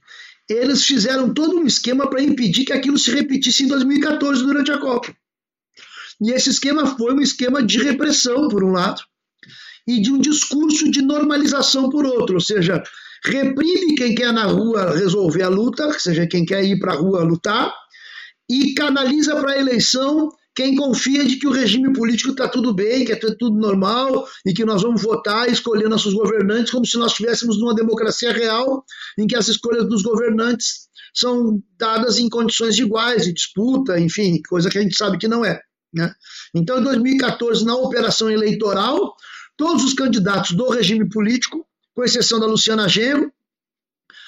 eles 0.48 0.84
fizeram 0.84 1.34
todo 1.34 1.56
um 1.56 1.66
esquema 1.66 2.08
para 2.08 2.22
impedir 2.22 2.64
que 2.64 2.72
aquilo 2.72 2.96
se 2.96 3.10
repetisse 3.10 3.64
em 3.64 3.66
2014 3.66 4.40
durante 4.44 4.70
a 4.70 4.78
Copa. 4.78 5.12
E 6.20 6.30
esse 6.30 6.50
esquema 6.50 6.96
foi 6.96 7.12
um 7.12 7.20
esquema 7.20 7.60
de 7.60 7.82
repressão, 7.82 8.48
por 8.48 8.62
um 8.62 8.70
lado, 8.70 9.02
e 9.86 10.00
de 10.00 10.12
um 10.12 10.18
discurso 10.18 10.90
de 10.90 11.02
normalização 11.02 11.88
por 11.88 12.04
outro, 12.06 12.36
ou 12.36 12.40
seja, 12.40 12.82
reprime 13.24 13.94
quem 13.94 14.14
quer 14.14 14.32
na 14.32 14.44
rua 14.44 14.94
resolver 14.96 15.42
a 15.42 15.48
luta, 15.48 15.86
ou 15.86 15.98
seja, 15.98 16.26
quem 16.26 16.44
quer 16.44 16.64
ir 16.64 16.78
para 16.78 16.92
a 16.92 16.96
rua 16.96 17.22
lutar, 17.22 17.72
e 18.48 18.74
canaliza 18.74 19.36
para 19.36 19.52
a 19.52 19.58
eleição 19.58 20.28
quem 20.54 20.74
confia 20.74 21.24
de 21.24 21.36
que 21.36 21.46
o 21.46 21.52
regime 21.52 21.92
político 21.92 22.30
está 22.30 22.48
tudo 22.48 22.74
bem, 22.74 23.04
que 23.04 23.12
é 23.12 23.16
tudo 23.16 23.56
normal 23.56 24.26
e 24.44 24.52
que 24.52 24.64
nós 24.64 24.82
vamos 24.82 25.00
votar 25.00 25.48
e 25.48 25.52
escolher 25.52 25.88
nossos 25.88 26.12
governantes 26.12 26.72
como 26.72 26.84
se 26.84 26.98
nós 26.98 27.12
estivéssemos 27.12 27.58
numa 27.60 27.74
democracia 27.74 28.32
real 28.32 28.84
em 29.16 29.26
que 29.26 29.36
as 29.36 29.48
escolhas 29.48 29.88
dos 29.88 30.02
governantes 30.02 30.88
são 31.14 31.62
dadas 31.78 32.18
em 32.18 32.28
condições 32.28 32.78
iguais 32.78 33.24
de 33.24 33.32
disputa, 33.32 33.98
enfim, 33.98 34.40
coisa 34.48 34.68
que 34.68 34.78
a 34.78 34.82
gente 34.82 34.96
sabe 34.96 35.18
que 35.18 35.28
não 35.28 35.44
é. 35.44 35.60
Né? 35.92 36.12
Então, 36.54 36.78
em 36.78 36.84
2014, 36.84 37.64
na 37.64 37.76
operação 37.76 38.30
eleitoral, 38.30 39.14
todos 39.60 39.84
os 39.84 39.92
candidatos 39.92 40.52
do 40.52 40.70
regime 40.70 41.06
político, 41.06 41.66
com 41.94 42.02
exceção 42.02 42.40
da 42.40 42.46
Luciana 42.46 42.88
Genro, 42.88 43.30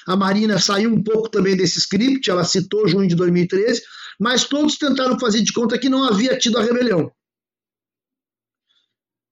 a 0.07 0.15
Marina 0.15 0.59
saiu 0.59 0.93
um 0.93 1.03
pouco 1.03 1.31
também 1.31 1.57
desse 1.57 1.79
script, 1.79 2.29
ela 2.29 2.45
citou 2.45 2.87
junho 2.87 3.09
de 3.09 3.15
2013, 3.15 3.83
mas 4.21 4.45
todos 4.45 4.77
tentaram 4.77 5.19
fazer 5.19 5.41
de 5.41 5.51
conta 5.51 5.79
que 5.79 5.89
não 5.89 6.05
havia 6.05 6.37
tido 6.37 6.59
a 6.59 6.63
rebelião. 6.63 7.11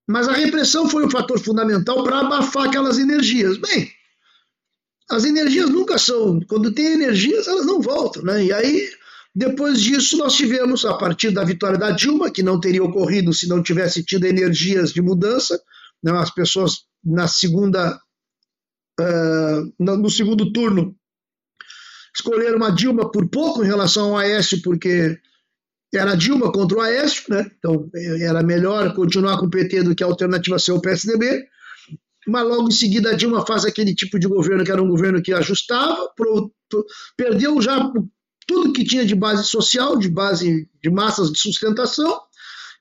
Mas 0.09 0.27
a 0.27 0.33
repressão 0.33 0.89
foi 0.89 1.05
um 1.05 1.11
fator 1.11 1.39
fundamental 1.39 2.03
para 2.03 2.21
abafar 2.21 2.69
aquelas 2.69 2.99
energias. 2.99 3.59
Bem, 3.59 3.93
as 5.11 5.27
energias 5.27 5.69
nunca 5.69 5.99
são, 5.99 6.41
quando 6.49 6.73
tem 6.73 6.95
energias, 6.95 7.47
elas 7.47 7.67
não 7.67 7.83
voltam, 7.83 8.23
né? 8.23 8.43
E 8.43 8.53
aí, 8.55 8.91
depois 9.35 9.83
disso, 9.83 10.17
nós 10.17 10.35
tivemos, 10.35 10.83
a 10.87 10.95
partir 10.95 11.31
da 11.31 11.45
vitória 11.45 11.79
da 11.79 11.91
Dilma, 11.91 12.31
que 12.31 12.43
não 12.43 12.59
teria 12.59 12.83
ocorrido 12.83 13.35
se 13.35 13.47
não 13.47 13.63
tivesse 13.63 14.03
tido 14.03 14.25
energias 14.25 14.95
de 14.95 15.03
mudança, 15.03 15.63
né, 16.03 16.13
as 16.13 16.33
pessoas 16.33 16.85
na 17.05 17.27
segunda, 17.29 18.01
uh, 19.01 19.73
no 19.79 20.11
segundo 20.11 20.53
turno 20.53 20.97
escolheram 22.15 22.57
uma 22.57 22.71
Dilma 22.71 23.11
por 23.11 23.29
pouco 23.29 23.63
em 23.63 23.67
relação 23.67 24.11
ao 24.11 24.19
Aécio, 24.19 24.61
porque 24.63 25.19
era 25.95 26.17
Dilma 26.17 26.53
contra 26.53 26.79
o 26.79 26.81
Aécio, 26.81 27.25
né? 27.29 27.51
então 27.59 27.89
era 28.21 28.43
melhor 28.43 28.95
continuar 28.95 29.39
com 29.39 29.47
o 29.47 29.51
PT 29.51 29.83
do 29.83 29.95
que 29.95 30.05
a 30.05 30.07
alternativa 30.07 30.59
ser 30.59 30.73
o 30.73 30.81
PSDB. 30.81 31.45
Mas 32.29 32.47
logo 32.47 32.69
em 32.69 32.73
seguida 32.73 33.11
a 33.11 33.15
Dilma 33.15 33.47
faz 33.47 33.65
aquele 33.65 33.95
tipo 33.95 34.19
de 34.19 34.29
governo 34.29 34.65
que 34.65 34.71
era 34.71 34.83
um 34.83 34.89
governo 34.89 35.23
que 35.23 35.33
ajustava, 35.33 36.09
pro, 36.15 36.53
pro, 36.69 36.85
perdeu 37.17 37.61
já 37.63 37.91
tudo 38.47 38.73
que 38.73 38.85
tinha 38.85 39.07
de 39.07 39.15
base 39.15 39.45
social, 39.45 39.97
de 39.97 40.09
base 40.09 40.69
de 40.83 40.91
massas 40.91 41.33
de 41.33 41.39
sustentação, 41.39 42.21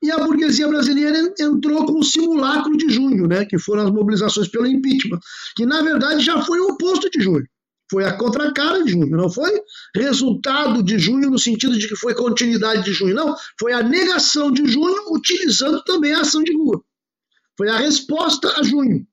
e 0.02 0.12
a 0.12 0.18
burguesia 0.18 0.68
brasileira 0.68 1.34
entrou 1.40 1.86
com 1.86 2.00
o 2.00 2.04
simulacro 2.04 2.76
de 2.78 2.90
junho, 2.90 3.28
né, 3.28 3.46
que 3.46 3.58
foram 3.58 3.84
as 3.84 3.92
mobilizações 3.92 4.48
pelo 4.48 4.68
impeachment, 4.68 5.20
que 5.56 5.66
na 5.66 5.82
verdade 5.82 6.24
já 6.24 6.42
foi 6.42 6.60
o 6.60 6.70
oposto 6.70 7.10
de 7.10 7.22
junho. 7.22 7.46
Foi 7.92 8.06
a 8.06 8.16
contracara 8.16 8.84
de 8.84 8.92
junho, 8.92 9.18
não 9.18 9.30
foi 9.30 9.52
resultado 9.96 10.84
de 10.84 11.00
junho 11.00 11.30
no 11.32 11.40
sentido 11.40 11.78
de 11.78 11.88
que 11.88 11.96
foi 11.96 12.14
continuidade 12.14 12.84
de 12.84 12.94
junho, 12.94 13.16
não. 13.16 13.36
Foi 13.60 13.74
a 13.74 13.82
negação 13.82 14.52
de 14.52 14.68
junho 14.68 15.12
utilizando 15.12 15.84
também 15.84 16.14
a 16.14 16.22
ação 16.22 16.44
de 16.44 16.56
rua. 16.56 16.84
Foi 17.58 17.68
a 17.68 17.78
resposta 17.78 18.48
a 18.60 18.64
junho. 18.64 19.06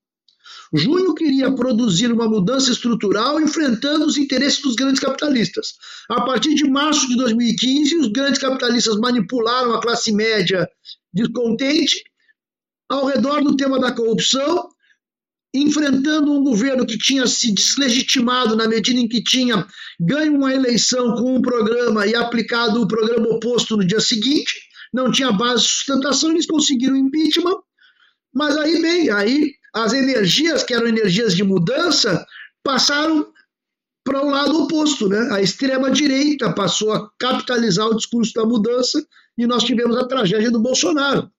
Junho 0.74 1.14
queria 1.14 1.52
produzir 1.52 2.10
uma 2.10 2.28
mudança 2.28 2.72
estrutural 2.72 3.40
enfrentando 3.40 4.04
os 4.04 4.16
interesses 4.16 4.60
dos 4.60 4.74
grandes 4.74 5.00
capitalistas. 5.00 5.74
A 6.08 6.22
partir 6.24 6.54
de 6.54 6.68
março 6.68 7.06
de 7.08 7.16
2015, 7.16 7.96
os 7.96 8.08
grandes 8.08 8.40
capitalistas 8.40 8.96
manipularam 8.96 9.74
a 9.74 9.80
classe 9.80 10.12
média 10.12 10.68
descontente 11.12 12.02
ao 12.88 13.06
redor 13.06 13.42
do 13.42 13.56
tema 13.56 13.78
da 13.78 13.92
corrupção, 13.92 14.68
enfrentando 15.54 16.32
um 16.32 16.44
governo 16.44 16.86
que 16.86 16.98
tinha 16.98 17.26
se 17.26 17.52
deslegitimado 17.52 18.54
na 18.54 18.68
medida 18.68 19.00
em 19.00 19.08
que 19.08 19.22
tinha 19.22 19.66
ganho 19.98 20.34
uma 20.34 20.54
eleição 20.54 21.14
com 21.14 21.36
um 21.36 21.42
programa 21.42 22.06
e 22.06 22.14
aplicado 22.14 22.82
o 22.82 22.88
programa 22.88 23.28
oposto 23.28 23.76
no 23.76 23.86
dia 23.86 24.00
seguinte, 24.00 24.52
não 24.92 25.10
tinha 25.10 25.32
base 25.32 25.62
de 25.62 25.68
sustentação, 25.68 26.30
eles 26.30 26.46
conseguiram 26.46 26.96
impeachment, 26.96 27.56
mas 28.34 28.56
aí 28.56 28.80
bem, 28.82 29.10
aí 29.10 29.52
as 29.76 29.92
energias 29.92 30.62
que 30.62 30.72
eram 30.72 30.86
energias 30.86 31.36
de 31.36 31.44
mudança 31.44 32.26
passaram 32.64 33.30
para 34.02 34.22
o 34.22 34.28
um 34.28 34.30
lado 34.30 34.62
oposto, 34.62 35.06
né? 35.06 35.28
A 35.32 35.42
extrema 35.42 35.90
direita 35.90 36.50
passou 36.50 36.92
a 36.92 37.10
capitalizar 37.18 37.86
o 37.86 37.94
discurso 37.94 38.32
da 38.32 38.46
mudança 38.46 39.06
e 39.36 39.46
nós 39.46 39.64
tivemos 39.64 39.98
a 39.98 40.08
tragédia 40.08 40.50
do 40.50 40.62
Bolsonaro. 40.62 41.30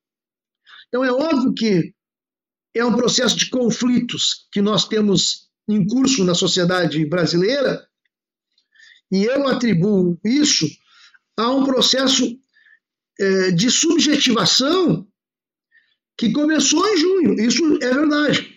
Então 0.87 1.03
é 1.03 1.11
óbvio 1.11 1.51
que 1.55 1.95
é 2.75 2.85
um 2.85 2.95
processo 2.95 3.35
de 3.35 3.49
conflitos 3.49 4.47
que 4.51 4.61
nós 4.61 4.87
temos 4.87 5.49
em 5.67 5.85
curso 5.87 6.23
na 6.23 6.35
sociedade 6.35 7.03
brasileira, 7.07 7.87
e 9.11 9.23
eu 9.23 9.47
atribuo 9.47 10.19
isso 10.23 10.67
a 11.35 11.49
um 11.49 11.65
processo 11.65 12.37
é, 13.19 13.51
de 13.51 13.71
subjetivação 13.71 15.07
que 16.17 16.31
começou 16.31 16.85
em 16.87 16.97
junho. 16.97 17.39
Isso 17.39 17.63
é 17.81 17.93
verdade. 17.93 18.55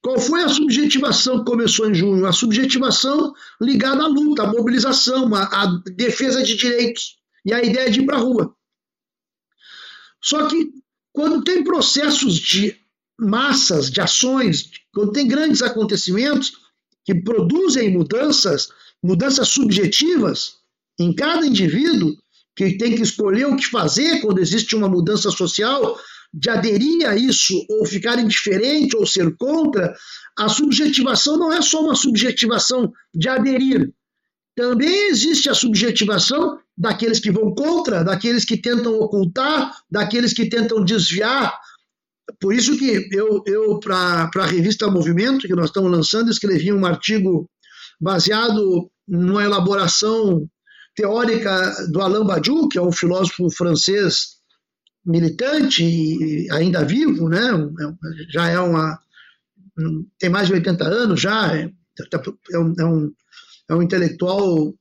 Qual 0.00 0.18
foi 0.18 0.42
a 0.42 0.48
subjetivação 0.48 1.38
que 1.38 1.50
começou 1.50 1.90
em 1.90 1.94
junho? 1.94 2.24
A 2.24 2.32
subjetivação 2.32 3.34
ligada 3.60 4.04
à 4.04 4.06
luta, 4.06 4.44
à 4.44 4.46
mobilização, 4.46 5.34
à, 5.34 5.42
à 5.42 5.66
defesa 5.96 6.42
de 6.42 6.56
direitos 6.56 7.16
e 7.44 7.52
à 7.52 7.62
ideia 7.62 7.90
de 7.90 8.00
ir 8.00 8.06
para 8.06 8.16
a 8.16 8.20
rua. 8.20 8.54
Só 10.22 10.46
que 10.46 10.70
quando 11.12 11.42
tem 11.42 11.64
processos 11.64 12.34
de 12.34 12.76
massas, 13.18 13.90
de 13.90 14.00
ações, 14.00 14.70
quando 14.92 15.12
tem 15.12 15.26
grandes 15.26 15.62
acontecimentos 15.62 16.52
que 17.04 17.14
produzem 17.14 17.90
mudanças, 17.90 18.68
mudanças 19.02 19.48
subjetivas 19.48 20.58
em 20.98 21.12
cada 21.12 21.44
indivíduo, 21.44 22.16
que 22.54 22.76
tem 22.76 22.94
que 22.94 23.02
escolher 23.02 23.46
o 23.46 23.56
que 23.56 23.66
fazer 23.66 24.20
quando 24.20 24.38
existe 24.38 24.76
uma 24.76 24.88
mudança 24.88 25.30
social, 25.30 25.98
de 26.32 26.50
aderir 26.50 27.08
a 27.08 27.16
isso, 27.16 27.54
ou 27.70 27.86
ficar 27.86 28.18
indiferente, 28.18 28.96
ou 28.96 29.06
ser 29.06 29.34
contra, 29.36 29.94
a 30.38 30.48
subjetivação 30.48 31.36
não 31.38 31.52
é 31.52 31.62
só 31.62 31.80
uma 31.82 31.96
subjetivação 31.96 32.92
de 33.14 33.28
aderir. 33.28 33.92
Também 34.54 35.08
existe 35.08 35.48
a 35.48 35.54
subjetivação 35.54 36.58
daqueles 36.76 37.20
que 37.20 37.30
vão 37.30 37.54
contra, 37.54 38.04
daqueles 38.04 38.44
que 38.44 38.60
tentam 38.60 38.94
ocultar, 38.94 39.72
daqueles 39.90 40.32
que 40.32 40.48
tentam 40.48 40.84
desviar. 40.84 41.56
Por 42.40 42.52
isso 42.52 42.76
que 42.76 43.08
eu, 43.12 43.42
eu 43.46 43.80
para 43.80 44.30
a 44.36 44.46
revista 44.46 44.90
Movimento, 44.90 45.46
que 45.46 45.54
nós 45.54 45.66
estamos 45.66 45.90
lançando, 45.90 46.30
escrevi 46.30 46.72
um 46.72 46.84
artigo 46.84 47.48
baseado 48.00 48.90
numa 49.06 49.44
elaboração 49.44 50.46
teórica 50.94 51.86
do 51.90 52.00
Alain 52.00 52.26
Badiou, 52.26 52.68
que 52.68 52.78
é 52.78 52.82
um 52.82 52.92
filósofo 52.92 53.48
francês 53.50 54.37
militante 55.08 55.82
e 55.82 56.50
ainda 56.50 56.84
vivo, 56.84 57.28
né? 57.28 57.40
Já 58.30 58.48
é 58.48 58.60
uma 58.60 58.98
tem 60.18 60.28
mais 60.28 60.48
de 60.48 60.54
80 60.54 60.84
anos 60.84 61.20
já, 61.20 61.56
é, 61.56 61.70
é, 62.52 62.58
um, 62.58 62.74
é, 62.78 62.84
um, 62.84 63.12
é 63.70 63.74
um 63.74 63.82
intelectual 63.82 64.74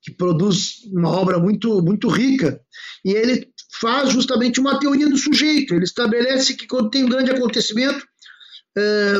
que 0.00 0.12
produz 0.12 0.84
uma 0.92 1.10
obra 1.10 1.38
muito 1.38 1.82
muito 1.82 2.08
rica 2.08 2.60
e 3.04 3.10
ele 3.10 3.48
faz 3.80 4.12
justamente 4.12 4.60
uma 4.60 4.78
teoria 4.78 5.08
do 5.08 5.16
sujeito. 5.16 5.74
Ele 5.74 5.84
estabelece 5.84 6.54
que 6.54 6.66
quando 6.66 6.90
tem 6.90 7.04
um 7.04 7.08
grande 7.08 7.30
acontecimento, 7.30 8.06
é, 8.78 9.18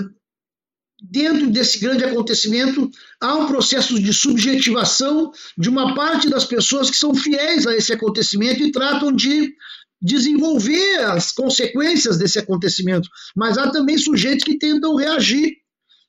dentro 1.02 1.50
desse 1.50 1.78
grande 1.78 2.04
acontecimento, 2.04 2.90
há 3.20 3.34
um 3.34 3.46
processo 3.46 4.00
de 4.00 4.14
subjetivação 4.14 5.30
de 5.58 5.68
uma 5.68 5.94
parte 5.94 6.30
das 6.30 6.44
pessoas 6.44 6.88
que 6.88 6.96
são 6.96 7.14
fiéis 7.14 7.66
a 7.66 7.74
esse 7.74 7.92
acontecimento 7.92 8.62
e 8.62 8.72
tratam 8.72 9.12
de 9.12 9.54
desenvolver 10.00 10.98
as 11.04 11.32
consequências 11.32 12.18
desse 12.18 12.38
acontecimento. 12.38 13.08
Mas 13.34 13.58
há 13.58 13.70
também 13.70 13.98
sujeitos 13.98 14.44
que 14.44 14.58
tentam 14.58 14.96
reagir. 14.96 15.56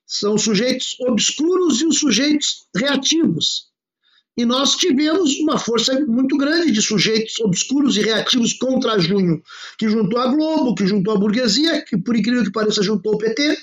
São 0.05 0.37
sujeitos 0.37 0.95
obscuros 1.01 1.81
e 1.81 1.85
os 1.85 1.99
sujeitos 1.99 2.67
reativos. 2.75 3.67
E 4.37 4.45
nós 4.45 4.75
tivemos 4.75 5.39
uma 5.39 5.57
força 5.57 5.99
muito 6.05 6.37
grande 6.37 6.71
de 6.71 6.81
sujeitos 6.81 7.39
obscuros 7.39 7.97
e 7.97 8.01
reativos 8.01 8.53
contra 8.53 8.99
junho, 8.99 9.41
que 9.79 9.89
juntou 9.89 10.19
a 10.19 10.27
Globo, 10.27 10.75
que 10.75 10.85
juntou 10.85 11.15
a 11.15 11.17
burguesia, 11.17 11.83
que 11.83 11.97
por 11.97 12.15
incrível 12.15 12.43
que 12.43 12.51
pareça 12.51 12.83
juntou 12.83 13.15
o 13.15 13.17
PT, 13.17 13.57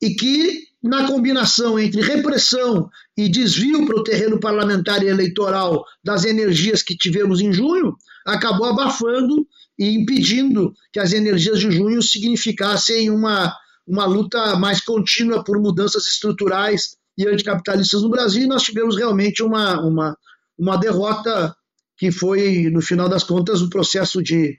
e 0.00 0.14
que, 0.14 0.68
na 0.82 1.06
combinação 1.06 1.78
entre 1.78 2.02
repressão 2.02 2.90
e 3.16 3.28
desvio 3.28 3.86
para 3.86 4.00
o 4.00 4.02
terreno 4.02 4.40
parlamentar 4.40 5.02
e 5.02 5.08
eleitoral 5.08 5.84
das 6.02 6.24
energias 6.24 6.82
que 6.82 6.96
tivemos 6.96 7.40
em 7.40 7.52
junho, 7.52 7.96
acabou 8.26 8.66
abafando 8.66 9.46
e 9.78 9.90
impedindo 9.90 10.74
que 10.92 10.98
as 10.98 11.12
energias 11.12 11.60
de 11.60 11.70
junho 11.70 12.02
significassem 12.02 13.10
uma, 13.10 13.54
uma 13.86 14.04
luta 14.04 14.56
mais 14.56 14.80
contínua 14.84 15.44
por 15.44 15.60
mudanças 15.60 16.06
estruturais 16.06 16.96
e 17.16 17.26
anticapitalistas 17.28 18.02
no 18.02 18.10
Brasil, 18.10 18.42
e 18.42 18.48
nós 18.48 18.62
tivemos 18.62 18.96
realmente 18.96 19.42
uma, 19.42 19.80
uma, 19.80 20.16
uma 20.58 20.76
derrota 20.76 21.54
que 21.96 22.10
foi, 22.10 22.70
no 22.70 22.80
final 22.80 23.08
das 23.08 23.22
contas, 23.22 23.62
um 23.62 23.68
processo 23.68 24.22
de, 24.22 24.56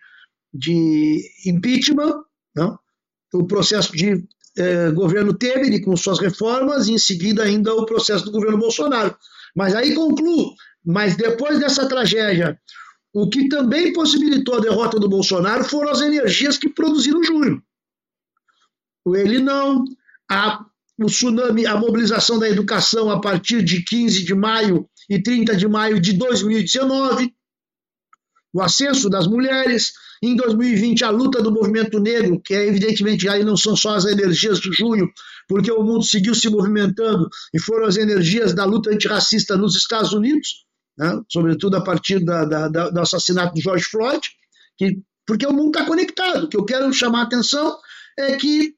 de 0.53 1.21
impeachment, 1.45 2.23
não? 2.55 2.77
o 3.33 3.45
processo 3.45 3.91
de 3.91 4.23
é, 4.57 4.91
governo 4.91 5.33
Temer 5.33 5.81
com 5.83 5.95
suas 5.95 6.19
reformas, 6.19 6.87
e 6.87 6.93
em 6.93 6.97
seguida 6.97 7.43
ainda 7.43 7.73
o 7.73 7.85
processo 7.85 8.25
do 8.25 8.31
governo 8.31 8.57
Bolsonaro. 8.57 9.15
Mas 9.55 9.75
aí 9.75 9.93
concluo, 9.93 10.53
mas 10.85 11.15
depois 11.15 11.59
dessa 11.59 11.87
tragédia, 11.87 12.59
o 13.13 13.29
que 13.29 13.47
também 13.47 13.93
possibilitou 13.93 14.55
a 14.55 14.59
derrota 14.59 14.99
do 14.99 15.07
Bolsonaro 15.07 15.63
foram 15.63 15.91
as 15.91 16.01
energias 16.01 16.57
que 16.57 16.69
produziram 16.69 17.23
junho. 17.23 17.61
Ele 19.15 19.39
não, 19.39 19.83
a, 20.29 20.65
o 20.97 21.05
tsunami, 21.05 21.65
a 21.65 21.75
mobilização 21.75 22.39
da 22.39 22.49
educação 22.49 23.09
a 23.09 23.19
partir 23.19 23.61
de 23.63 23.83
15 23.83 24.23
de 24.23 24.33
maio 24.33 24.89
e 25.09 25.21
30 25.21 25.55
de 25.55 25.67
maio 25.67 25.99
de 25.99 26.13
2019, 26.13 27.33
o 28.53 28.61
ascenso 28.61 29.09
das 29.09 29.27
mulheres, 29.27 29.93
em 30.21 30.35
2020, 30.35 31.03
a 31.03 31.09
luta 31.09 31.41
do 31.41 31.51
movimento 31.51 31.99
negro, 31.99 32.39
que 32.39 32.53
é 32.53 32.67
evidentemente 32.67 33.27
aí 33.27 33.43
não 33.43 33.57
são 33.57 33.75
só 33.75 33.95
as 33.95 34.05
energias 34.05 34.59
de 34.59 34.71
junho, 34.71 35.09
porque 35.47 35.71
o 35.71 35.83
mundo 35.83 36.03
seguiu 36.03 36.35
se 36.35 36.49
movimentando 36.49 37.27
e 37.53 37.59
foram 37.59 37.85
as 37.85 37.97
energias 37.97 38.53
da 38.53 38.63
luta 38.63 38.91
antirracista 38.91 39.57
nos 39.57 39.75
Estados 39.75 40.13
Unidos, 40.13 40.65
né? 40.97 41.19
sobretudo 41.29 41.75
a 41.75 41.83
partir 41.83 42.23
da, 42.23 42.45
da, 42.45 42.67
da, 42.67 42.89
do 42.89 42.99
assassinato 42.99 43.55
de 43.55 43.61
George 43.61 43.85
Floyd, 43.85 44.21
que, 44.77 45.01
porque 45.25 45.45
o 45.47 45.51
mundo 45.53 45.75
está 45.75 45.85
conectado. 45.85 46.45
O 46.45 46.49
que 46.49 46.57
eu 46.57 46.65
quero 46.65 46.93
chamar 46.93 47.21
a 47.21 47.23
atenção 47.23 47.77
é 48.17 48.37
que 48.37 48.75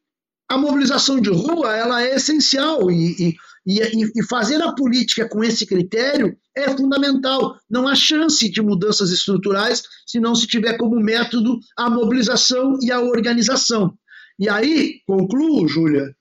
a 0.49 0.57
mobilização 0.57 1.19
de 1.19 1.29
rua 1.29 1.75
ela 1.75 2.01
é 2.01 2.15
essencial 2.15 2.89
e, 2.89 3.15
e, 3.19 3.35
e, 3.65 4.23
fazer 4.23 4.61
a 4.61 4.73
política 4.73 5.27
com 5.27 5.43
esse 5.43 5.65
critério 5.65 6.37
é 6.55 6.69
fundamental. 6.69 7.57
Não 7.69 7.87
há 7.87 7.95
chance 7.95 8.49
de 8.49 8.61
mudanças 8.61 9.09
estruturais 9.11 9.83
se 10.05 10.19
não 10.19 10.35
se 10.35 10.45
tiver 10.45 10.77
como 10.77 10.99
método 10.99 11.59
a 11.75 11.89
mobilização 11.89 12.77
e 12.81 12.91
a 12.91 13.01
organização. 13.01 13.97
E 14.37 14.47
aí, 14.47 15.01
concluo, 15.07 15.67
Júlia, 15.67 16.15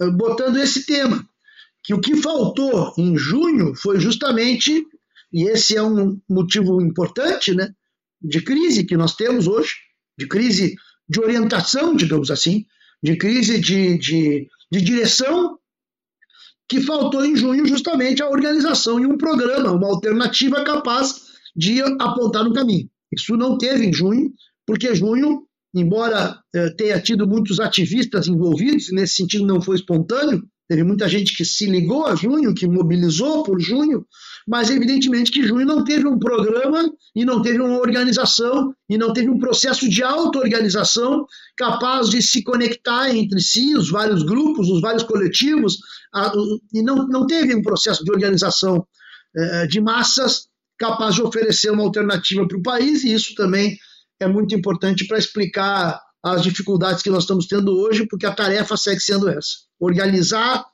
eh, 0.00 0.10
botando 0.10 0.56
esse 0.56 0.84
tema, 0.84 1.24
que 1.84 1.94
o 1.94 2.00
que 2.00 2.16
faltou 2.16 2.92
em 2.98 3.16
junho 3.16 3.74
foi 3.76 4.00
justamente, 4.00 4.84
e 5.32 5.48
esse 5.48 5.76
é 5.76 5.82
um 5.82 6.20
motivo 6.28 6.82
importante, 6.82 7.54
né, 7.54 7.72
de 8.20 8.40
crise 8.40 8.84
que 8.84 8.96
nós 8.96 9.14
temos 9.14 9.46
hoje, 9.46 9.72
de 10.18 10.26
crise 10.26 10.74
de 11.08 11.20
orientação, 11.20 11.94
digamos 11.94 12.30
assim, 12.30 12.64
de 13.02 13.16
crise 13.16 13.60
de, 13.60 13.98
de, 13.98 14.48
de 14.70 14.80
direção 14.80 15.58
que 16.72 16.80
faltou 16.80 17.22
em 17.22 17.36
junho 17.36 17.66
justamente 17.66 18.22
a 18.22 18.30
organização 18.30 18.98
e 18.98 19.04
um 19.04 19.18
programa, 19.18 19.72
uma 19.72 19.88
alternativa 19.88 20.64
capaz 20.64 21.20
de 21.54 21.82
apontar 22.00 22.44
no 22.44 22.54
caminho. 22.54 22.88
Isso 23.14 23.36
não 23.36 23.58
teve 23.58 23.84
em 23.84 23.92
junho, 23.92 24.32
porque 24.66 24.94
junho, 24.94 25.42
embora 25.74 26.40
eh, 26.54 26.70
tenha 26.70 26.98
tido 26.98 27.28
muitos 27.28 27.60
ativistas 27.60 28.26
envolvidos, 28.26 28.90
nesse 28.90 29.16
sentido 29.16 29.46
não 29.46 29.60
foi 29.60 29.76
espontâneo, 29.76 30.42
teve 30.68 30.82
muita 30.82 31.08
gente 31.08 31.36
que 31.36 31.44
se 31.44 31.66
ligou 31.66 32.06
a 32.06 32.14
junho, 32.14 32.54
que 32.54 32.66
mobilizou 32.66 33.42
por 33.42 33.60
junho, 33.60 34.06
mas 34.46 34.70
evidentemente 34.70 35.30
que 35.30 35.46
junho 35.46 35.66
não 35.66 35.84
teve 35.84 36.06
um 36.06 36.18
programa 36.18 36.90
e 37.14 37.24
não 37.24 37.42
teve 37.42 37.60
uma 37.60 37.78
organização 37.78 38.74
e 38.88 38.96
não 38.96 39.12
teve 39.12 39.28
um 39.28 39.38
processo 39.38 39.88
de 39.88 40.02
auto-organização 40.02 41.26
capaz 41.56 42.08
de 42.08 42.22
se 42.22 42.42
conectar 42.42 43.14
entre 43.14 43.40
si, 43.40 43.74
os 43.74 43.90
vários 43.90 44.22
grupos, 44.22 44.68
os 44.68 44.80
vários 44.80 45.02
coletivos, 45.02 45.78
e 46.72 46.82
não, 46.82 47.06
não 47.08 47.26
teve 47.26 47.54
um 47.54 47.62
processo 47.62 48.04
de 48.04 48.10
organização 48.10 48.86
é, 49.36 49.66
de 49.66 49.80
massas 49.80 50.46
capaz 50.78 51.14
de 51.14 51.22
oferecer 51.22 51.70
uma 51.70 51.84
alternativa 51.84 52.46
para 52.46 52.58
o 52.58 52.62
país, 52.62 53.04
e 53.04 53.12
isso 53.12 53.34
também 53.34 53.76
é 54.20 54.26
muito 54.26 54.54
importante 54.54 55.06
para 55.06 55.18
explicar 55.18 56.00
as 56.24 56.42
dificuldades 56.42 57.02
que 57.02 57.10
nós 57.10 57.24
estamos 57.24 57.46
tendo 57.46 57.76
hoje, 57.76 58.06
porque 58.06 58.26
a 58.26 58.34
tarefa 58.34 58.76
segue 58.76 59.00
sendo 59.00 59.28
essa: 59.28 59.50
organizar 59.82 60.64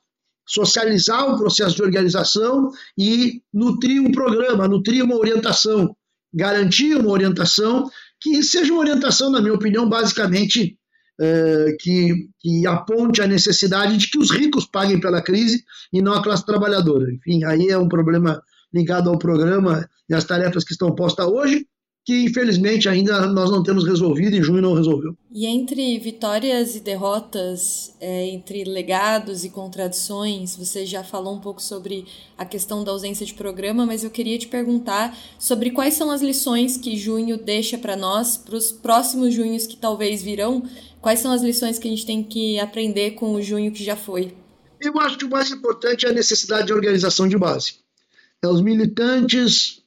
socializar 0.49 1.31
o 1.31 1.37
processo 1.37 1.77
de 1.77 1.83
organização 1.83 2.71
e 2.97 3.43
nutrir 3.53 4.01
um 4.01 4.11
programa, 4.11 4.67
nutrir 4.67 5.05
uma 5.05 5.17
orientação, 5.17 5.95
garantir 6.33 6.97
uma 6.97 7.11
orientação 7.11 7.89
que 8.19 8.43
seja 8.43 8.73
uma 8.73 8.81
orientação, 8.81 9.31
na 9.31 9.43
minha 9.43 9.53
opinião, 9.53 9.87
basicamente 9.87 10.79
é, 11.21 11.77
que, 11.79 12.29
que 12.41 12.67
aponte 12.67 13.21
a 13.21 13.27
necessidade 13.27 13.99
de 13.99 14.11
que 14.11 14.19
os 14.19 14.31
ricos 14.31 14.65
paguem 14.65 14.99
pela 14.99 15.21
crise 15.21 15.63
e 15.93 16.01
não 16.01 16.15
a 16.15 16.23
classe 16.23 16.47
trabalhadora. 16.47 17.13
Enfim, 17.13 17.45
aí 17.45 17.69
é 17.69 17.77
um 17.77 17.89
problema 17.89 18.43
ligado 18.73 19.11
ao 19.11 19.19
programa 19.19 19.87
e 20.09 20.15
às 20.15 20.25
tarefas 20.25 20.65
que 20.65 20.73
estão 20.73 20.95
postas 20.95 21.27
hoje, 21.27 21.67
que 22.09 22.25
infelizmente 22.25 22.89
ainda 22.89 23.27
nós 23.27 23.51
não 23.51 23.63
temos 23.63 23.87
resolvido 23.87 24.35
e 24.35 24.43
junho 24.43 24.63
não 24.63 24.73
resolveu. 24.73 25.15
E 25.31 25.45
entre 25.45 25.99
vitórias 25.99 26.75
e 26.75 26.81
derrotas, 26.81 27.95
é, 28.01 28.25
entre 28.29 28.65
legados 28.65 29.45
e 29.45 29.51
contradições, 29.51 30.57
você 30.57 30.87
já 30.87 31.05
falou 31.05 31.35
um 31.35 31.39
pouco 31.39 31.61
sobre 31.61 32.07
a 32.39 32.47
questão 32.47 32.83
da 32.83 32.93
ausência 32.93 33.27
de 33.27 33.35
programa, 33.35 33.85
mas 33.85 34.05
eu 34.05 34.09
queria 34.09 34.39
te 34.39 34.49
perguntar 34.49 35.15
sobre 35.39 35.71
quais 35.71 35.93
são 35.93 36.11
as 36.11 36.23
lições 36.23 36.79
que 36.79 36.97
junho 36.97 37.37
deixa 37.37 37.77
para 37.77 37.95
nós, 37.95 38.39
para 38.39 38.57
os 38.57 38.73
próximos 38.73 39.35
junhos 39.35 39.67
que 39.67 39.77
talvez 39.77 40.23
virão, 40.23 40.63
quais 41.03 41.21
são 41.21 41.31
as 41.31 41.43
lições 41.43 41.79
que 41.79 41.89
a 41.89 41.91
gente 41.91 42.07
tem 42.07 42.25
que 42.25 42.59
aprender 42.59 43.11
com 43.11 43.35
o 43.35 43.43
junho 43.43 43.71
que 43.71 43.85
já 43.85 43.97
foi? 43.97 44.35
Eu 44.81 44.99
acho 44.99 45.19
que 45.19 45.27
o 45.27 45.31
mais 45.31 45.51
importante 45.51 46.07
é 46.07 46.09
a 46.09 46.15
necessidade 46.15 46.69
de 46.69 46.73
organização 46.73 47.29
de 47.29 47.37
base. 47.37 47.75
É 48.43 48.49
os 48.49 48.63
militantes 48.63 49.78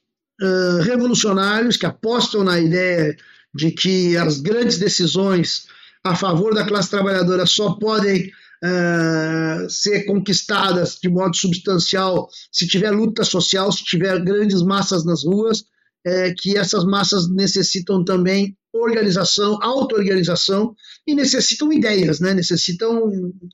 revolucionários 0.84 1.76
que 1.76 1.86
apostam 1.86 2.44
na 2.44 2.58
ideia 2.58 3.16
de 3.54 3.70
que 3.70 4.16
as 4.16 4.40
grandes 4.40 4.78
decisões 4.78 5.66
a 6.04 6.16
favor 6.16 6.54
da 6.54 6.64
classe 6.64 6.90
trabalhadora 6.90 7.46
só 7.46 7.74
podem 7.74 8.26
uh, 8.26 9.70
ser 9.70 10.04
conquistadas 10.04 10.98
de 11.00 11.08
modo 11.08 11.36
substancial 11.36 12.28
se 12.50 12.66
tiver 12.66 12.90
luta 12.90 13.24
social, 13.24 13.70
se 13.70 13.84
tiver 13.84 14.18
grandes 14.24 14.62
massas 14.62 15.04
nas 15.04 15.24
ruas, 15.24 15.64
é, 16.04 16.34
que 16.36 16.58
essas 16.58 16.84
massas 16.84 17.30
necessitam 17.30 18.04
também 18.04 18.56
organização, 18.72 19.58
auto-organização 19.62 20.74
e 21.06 21.14
necessitam 21.14 21.72
ideias, 21.72 22.18
né? 22.20 22.34
necessitam, 22.34 23.12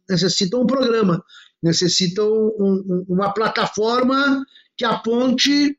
necessitam 0.09 0.63
um 0.63 0.67
programa, 0.67 1.23
necessitam 1.63 2.27
um, 2.27 2.85
um, 2.87 3.05
uma 3.09 3.35
plataforma 3.35 4.43
que 4.77 4.85
aponte 4.85 5.77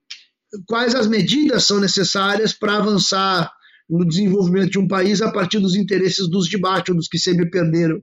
quais 0.66 0.96
as 0.96 1.08
medidas 1.08 1.66
são 1.66 1.80
necessárias 1.80 2.54
para 2.54 2.78
avançar 2.78 3.52
no 3.90 4.06
desenvolvimento 4.06 4.72
de 4.72 4.80
um 4.80 4.88
país 4.88 5.22
a 5.22 5.32
partir 5.32 5.60
dos 5.60 5.76
interesses 5.76 6.30
dos 6.30 6.48
de 6.48 6.58
baixo, 6.58 6.94
dos 6.94 7.08
que 7.08 7.18
sempre 7.18 7.50
perderam. 7.50 8.02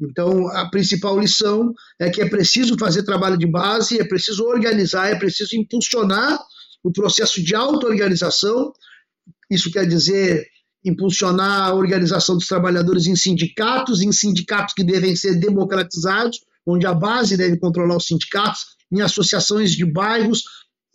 Então, 0.00 0.48
a 0.48 0.68
principal 0.70 1.18
lição 1.18 1.72
é 1.98 2.10
que 2.10 2.20
é 2.20 2.28
preciso 2.28 2.76
fazer 2.78 3.02
trabalho 3.02 3.38
de 3.38 3.46
base, 3.46 3.98
é 3.98 4.04
preciso 4.04 4.44
organizar, 4.44 5.08
é 5.08 5.14
preciso 5.14 5.56
impulsionar 5.56 6.38
o 6.82 6.92
processo 6.92 7.42
de 7.42 7.54
auto-organização. 7.54 8.72
Isso 9.50 9.70
quer 9.70 9.86
dizer 9.86 10.46
impulsionar 10.84 11.64
a 11.64 11.74
organização 11.74 12.36
dos 12.36 12.46
trabalhadores 12.46 13.06
em 13.06 13.16
sindicatos, 13.16 14.00
em 14.00 14.12
sindicatos 14.12 14.72
que 14.72 14.84
devem 14.84 15.16
ser 15.16 15.34
democratizados, 15.34 16.38
onde 16.66 16.86
a 16.86 16.94
base 16.94 17.36
deve 17.36 17.58
controlar 17.58 17.96
os 17.96 18.06
sindicatos, 18.06 18.76
em 18.92 19.00
associações 19.00 19.72
de 19.72 19.84
bairros, 19.84 20.44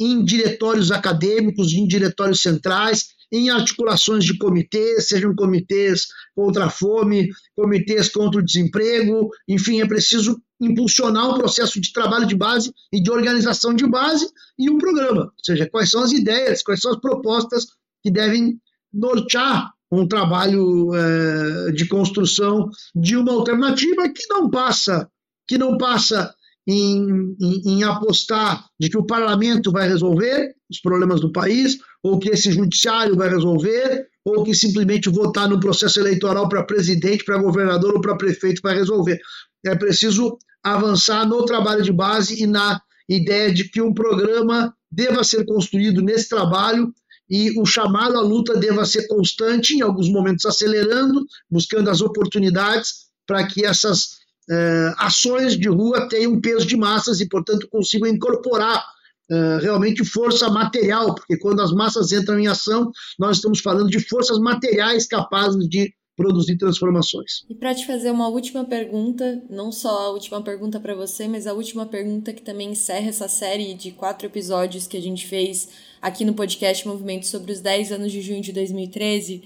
em 0.02 0.26
diretórios 0.26 0.92
acadêmicos, 0.92 1.72
em 1.74 1.86
diretórios 1.86 2.42
centrais, 2.42 3.10
em 3.32 3.50
articulações 3.50 4.26
de 4.26 4.38
comitês, 4.38 5.08
sejam 5.08 5.36
comitês 5.36 6.08
contra 6.36 6.66
a 6.66 6.70
fome, 6.70 7.30
comitês 7.56 8.10
contra 8.10 8.42
o 8.42 8.44
desemprego, 8.44 9.30
enfim, 9.48 9.80
é 9.80 9.88
preciso 9.88 10.42
impulsionar 10.60 11.30
o 11.30 11.38
processo 11.38 11.80
de 11.80 11.94
trabalho 11.94 12.26
de 12.26 12.36
base 12.36 12.74
e 12.92 13.02
de 13.02 13.10
organização 13.12 13.74
de 13.74 13.88
base 13.88 14.28
e 14.60 14.70
um 14.70 14.78
programa, 14.78 15.26
ou 15.26 15.44
seja, 15.44 15.70
quais 15.70 15.90
são 15.90 16.04
as 16.04 16.12
ideias, 16.12 16.62
quais 16.62 16.82
são 16.82 16.92
as 16.92 17.00
propostas 17.00 17.68
que 18.04 18.12
devem 18.12 18.60
nortear 18.92 19.72
um 19.92 20.08
trabalho 20.08 20.94
é, 20.96 21.72
de 21.72 21.88
construção 21.88 22.70
de 22.96 23.16
uma 23.16 23.34
alternativa 23.34 24.10
que 24.10 24.28
não 24.30 24.50
passa, 24.50 25.10
que 25.48 25.58
não 25.58 25.78
passa 25.78 26.34
em, 26.72 27.36
em, 27.40 27.62
em, 27.66 27.84
apostar 27.84 28.66
de 28.80 28.90
que 28.90 28.98
o 28.98 29.06
parlamento 29.06 29.72
vai 29.72 29.88
resolver 29.88 30.54
os 30.70 30.80
problemas 30.80 31.20
do 31.20 31.32
país, 31.32 31.78
ou 32.04 32.20
que 32.20 32.30
esse 32.30 32.52
judiciário 32.52 33.16
vai 33.16 33.30
resolver, 33.30 34.08
ou 34.24 34.44
que 34.44 34.54
simplesmente 34.54 35.10
votar 35.10 35.50
no 35.50 35.60
processo 35.60 36.00
eleitoral 36.00 36.48
para 36.48 36.64
presidente, 36.64 37.26
para 37.26 37.42
governador 37.42 37.96
ou 37.96 38.02
para 38.02 38.16
prefeito 38.16 38.62
vai 38.62 38.76
resolver. 38.76 39.20
É 39.66 39.76
preciso 39.76 40.38
avançar 40.64 41.28
no 41.28 41.44
trabalho 41.46 41.84
de 41.84 41.92
base 41.92 42.42
e 42.42 42.48
na 42.48 42.80
ideia 43.10 43.52
de 43.52 43.66
que 43.66 43.82
um 43.82 43.94
programa 43.94 44.74
deva 44.92 45.24
ser 45.24 45.46
construído 45.46 46.02
nesse 46.02 46.30
trabalho 46.30 46.94
e 47.30 47.58
o 47.60 47.66
chamado 47.66 48.18
à 48.18 48.22
luta 48.22 48.58
deva 48.58 48.86
ser 48.86 49.08
constante, 49.08 49.76
em 49.76 49.82
alguns 49.82 50.10
momentos 50.10 50.46
acelerando, 50.46 51.26
buscando 51.50 51.90
as 51.90 52.02
oportunidades 52.02 53.10
para 53.26 53.48
que 53.48 53.66
essas 53.66 54.21
eh, 54.52 54.94
ações 54.98 55.58
de 55.58 55.70
rua 55.70 56.10
tenham 56.10 56.42
peso 56.42 56.68
de 56.68 56.76
massas 56.76 57.22
e, 57.22 57.30
portanto, 57.30 57.70
consigam 57.70 58.10
incorporar 58.10 58.84
eh, 59.32 59.60
realmente 59.62 60.04
força 60.04 60.50
material, 60.50 61.16
porque 61.16 61.38
quando 61.38 61.62
as 61.62 61.72
massas 61.72 62.12
entram 62.12 62.38
em 62.38 62.48
ação, 62.48 62.92
nós 63.18 63.38
estamos 63.38 63.62
falando 63.62 63.90
de 63.90 64.00
forças 64.00 64.38
materiais 64.40 65.08
capazes 65.08 65.70
de 65.70 65.94
produzir 66.18 66.58
transformações. 66.58 67.46
E 67.50 67.56
para 67.56 67.74
te 67.74 67.88
fazer 67.88 68.12
uma 68.12 68.28
última 68.28 68.66
pergunta, 68.66 69.42
não 69.50 69.72
só 69.72 70.08
a 70.08 70.10
última 70.12 70.42
pergunta 70.42 70.82
para 70.82 70.94
você, 70.94 71.30
mas 71.30 71.48
a 71.48 71.54
última 71.54 71.86
pergunta 71.86 72.34
que 72.34 72.42
também 72.42 72.72
encerra 72.72 73.08
essa 73.08 73.30
série 73.30 73.74
de 73.74 73.92
quatro 73.92 74.28
episódios 74.28 74.86
que 74.86 74.98
a 74.98 75.02
gente 75.02 75.26
fez 75.26 75.70
aqui 76.02 76.26
no 76.26 76.34
podcast 76.34 76.86
Movimento 76.86 77.26
sobre 77.26 77.54
os 77.54 77.62
10 77.62 77.94
anos 77.94 78.12
de 78.12 78.22
junho 78.22 78.42
de 78.42 78.52
2013. 78.52 79.44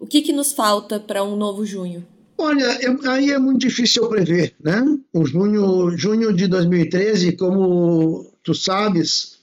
O 0.00 0.06
que, 0.06 0.22
que 0.22 0.32
nos 0.32 0.52
falta 0.52 0.98
para 0.98 1.22
um 1.22 1.36
novo 1.36 1.64
junho? 1.64 2.04
Olha, 2.42 2.66
aí 3.10 3.32
é 3.32 3.38
muito 3.38 3.60
difícil 3.60 4.08
prever, 4.08 4.56
né? 4.64 4.82
O 5.12 5.26
junho, 5.26 5.94
junho 5.94 6.32
de 6.32 6.48
2013, 6.48 7.36
como 7.36 8.34
tu 8.42 8.54
sabes, 8.54 9.40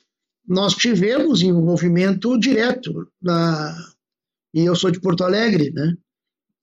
nós 0.47 0.73
tivemos 0.73 1.43
envolvimento 1.43 2.39
direto 2.39 3.07
na, 3.21 3.77
e 4.51 4.65
eu 4.65 4.75
sou 4.75 4.89
de 4.89 4.99
Porto 4.99 5.23
Alegre, 5.23 5.71
né? 5.71 5.95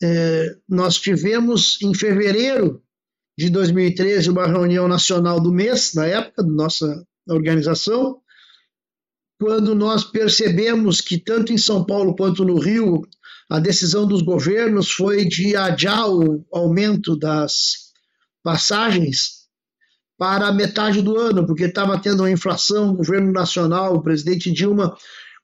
É, 0.02 0.56
nós 0.68 0.96
tivemos 0.96 1.80
em 1.80 1.94
fevereiro 1.94 2.82
de 3.38 3.48
2013 3.48 4.28
uma 4.28 4.48
reunião 4.48 4.88
nacional 4.88 5.40
do 5.40 5.52
mês, 5.52 5.94
na 5.94 6.04
época 6.04 6.42
da 6.42 6.50
nossa 6.50 7.06
organização, 7.28 8.20
quando 9.40 9.72
nós 9.72 10.02
percebemos 10.02 11.00
que 11.00 11.16
tanto 11.16 11.52
em 11.52 11.58
São 11.58 11.84
Paulo 11.84 12.16
quanto 12.16 12.44
no 12.44 12.58
Rio 12.58 13.06
a 13.50 13.58
decisão 13.58 14.06
dos 14.06 14.22
governos 14.22 14.90
foi 14.90 15.24
de 15.24 15.56
adiar 15.56 16.08
o 16.10 16.44
aumento 16.52 17.16
das 17.16 17.92
passagens 18.42 19.44
para 20.16 20.52
metade 20.52 21.02
do 21.02 21.16
ano, 21.18 21.46
porque 21.46 21.64
estava 21.64 21.98
tendo 22.00 22.20
uma 22.20 22.30
inflação, 22.30 22.90
o 22.90 22.96
governo 22.96 23.32
nacional, 23.32 23.94
o 23.94 24.02
presidente 24.02 24.50
Dilma 24.52 24.96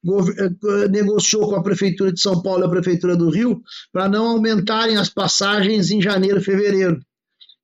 eh, 0.02 0.88
negociou 0.88 1.48
com 1.48 1.56
a 1.56 1.62
prefeitura 1.62 2.12
de 2.12 2.20
São 2.20 2.40
Paulo 2.40 2.62
e 2.62 2.66
a 2.66 2.70
prefeitura 2.70 3.16
do 3.16 3.28
Rio 3.28 3.62
para 3.92 4.08
não 4.08 4.28
aumentarem 4.28 4.96
as 4.96 5.10
passagens 5.10 5.90
em 5.90 6.00
janeiro 6.00 6.38
e 6.38 6.44
fevereiro, 6.44 7.00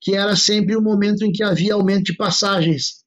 que 0.00 0.14
era 0.14 0.36
sempre 0.36 0.76
o 0.76 0.82
momento 0.82 1.24
em 1.24 1.32
que 1.32 1.42
havia 1.42 1.74
aumento 1.74 2.04
de 2.04 2.16
passagens. 2.16 3.04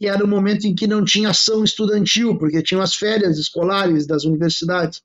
E 0.00 0.06
era 0.06 0.24
o 0.24 0.28
momento 0.28 0.64
em 0.64 0.74
que 0.74 0.86
não 0.86 1.04
tinha 1.04 1.30
ação 1.30 1.62
estudantil, 1.62 2.36
porque 2.38 2.62
tinham 2.62 2.82
as 2.82 2.94
férias 2.94 3.38
escolares 3.38 4.06
das 4.06 4.24
universidades. 4.24 5.02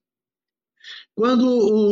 Quando 1.16 1.48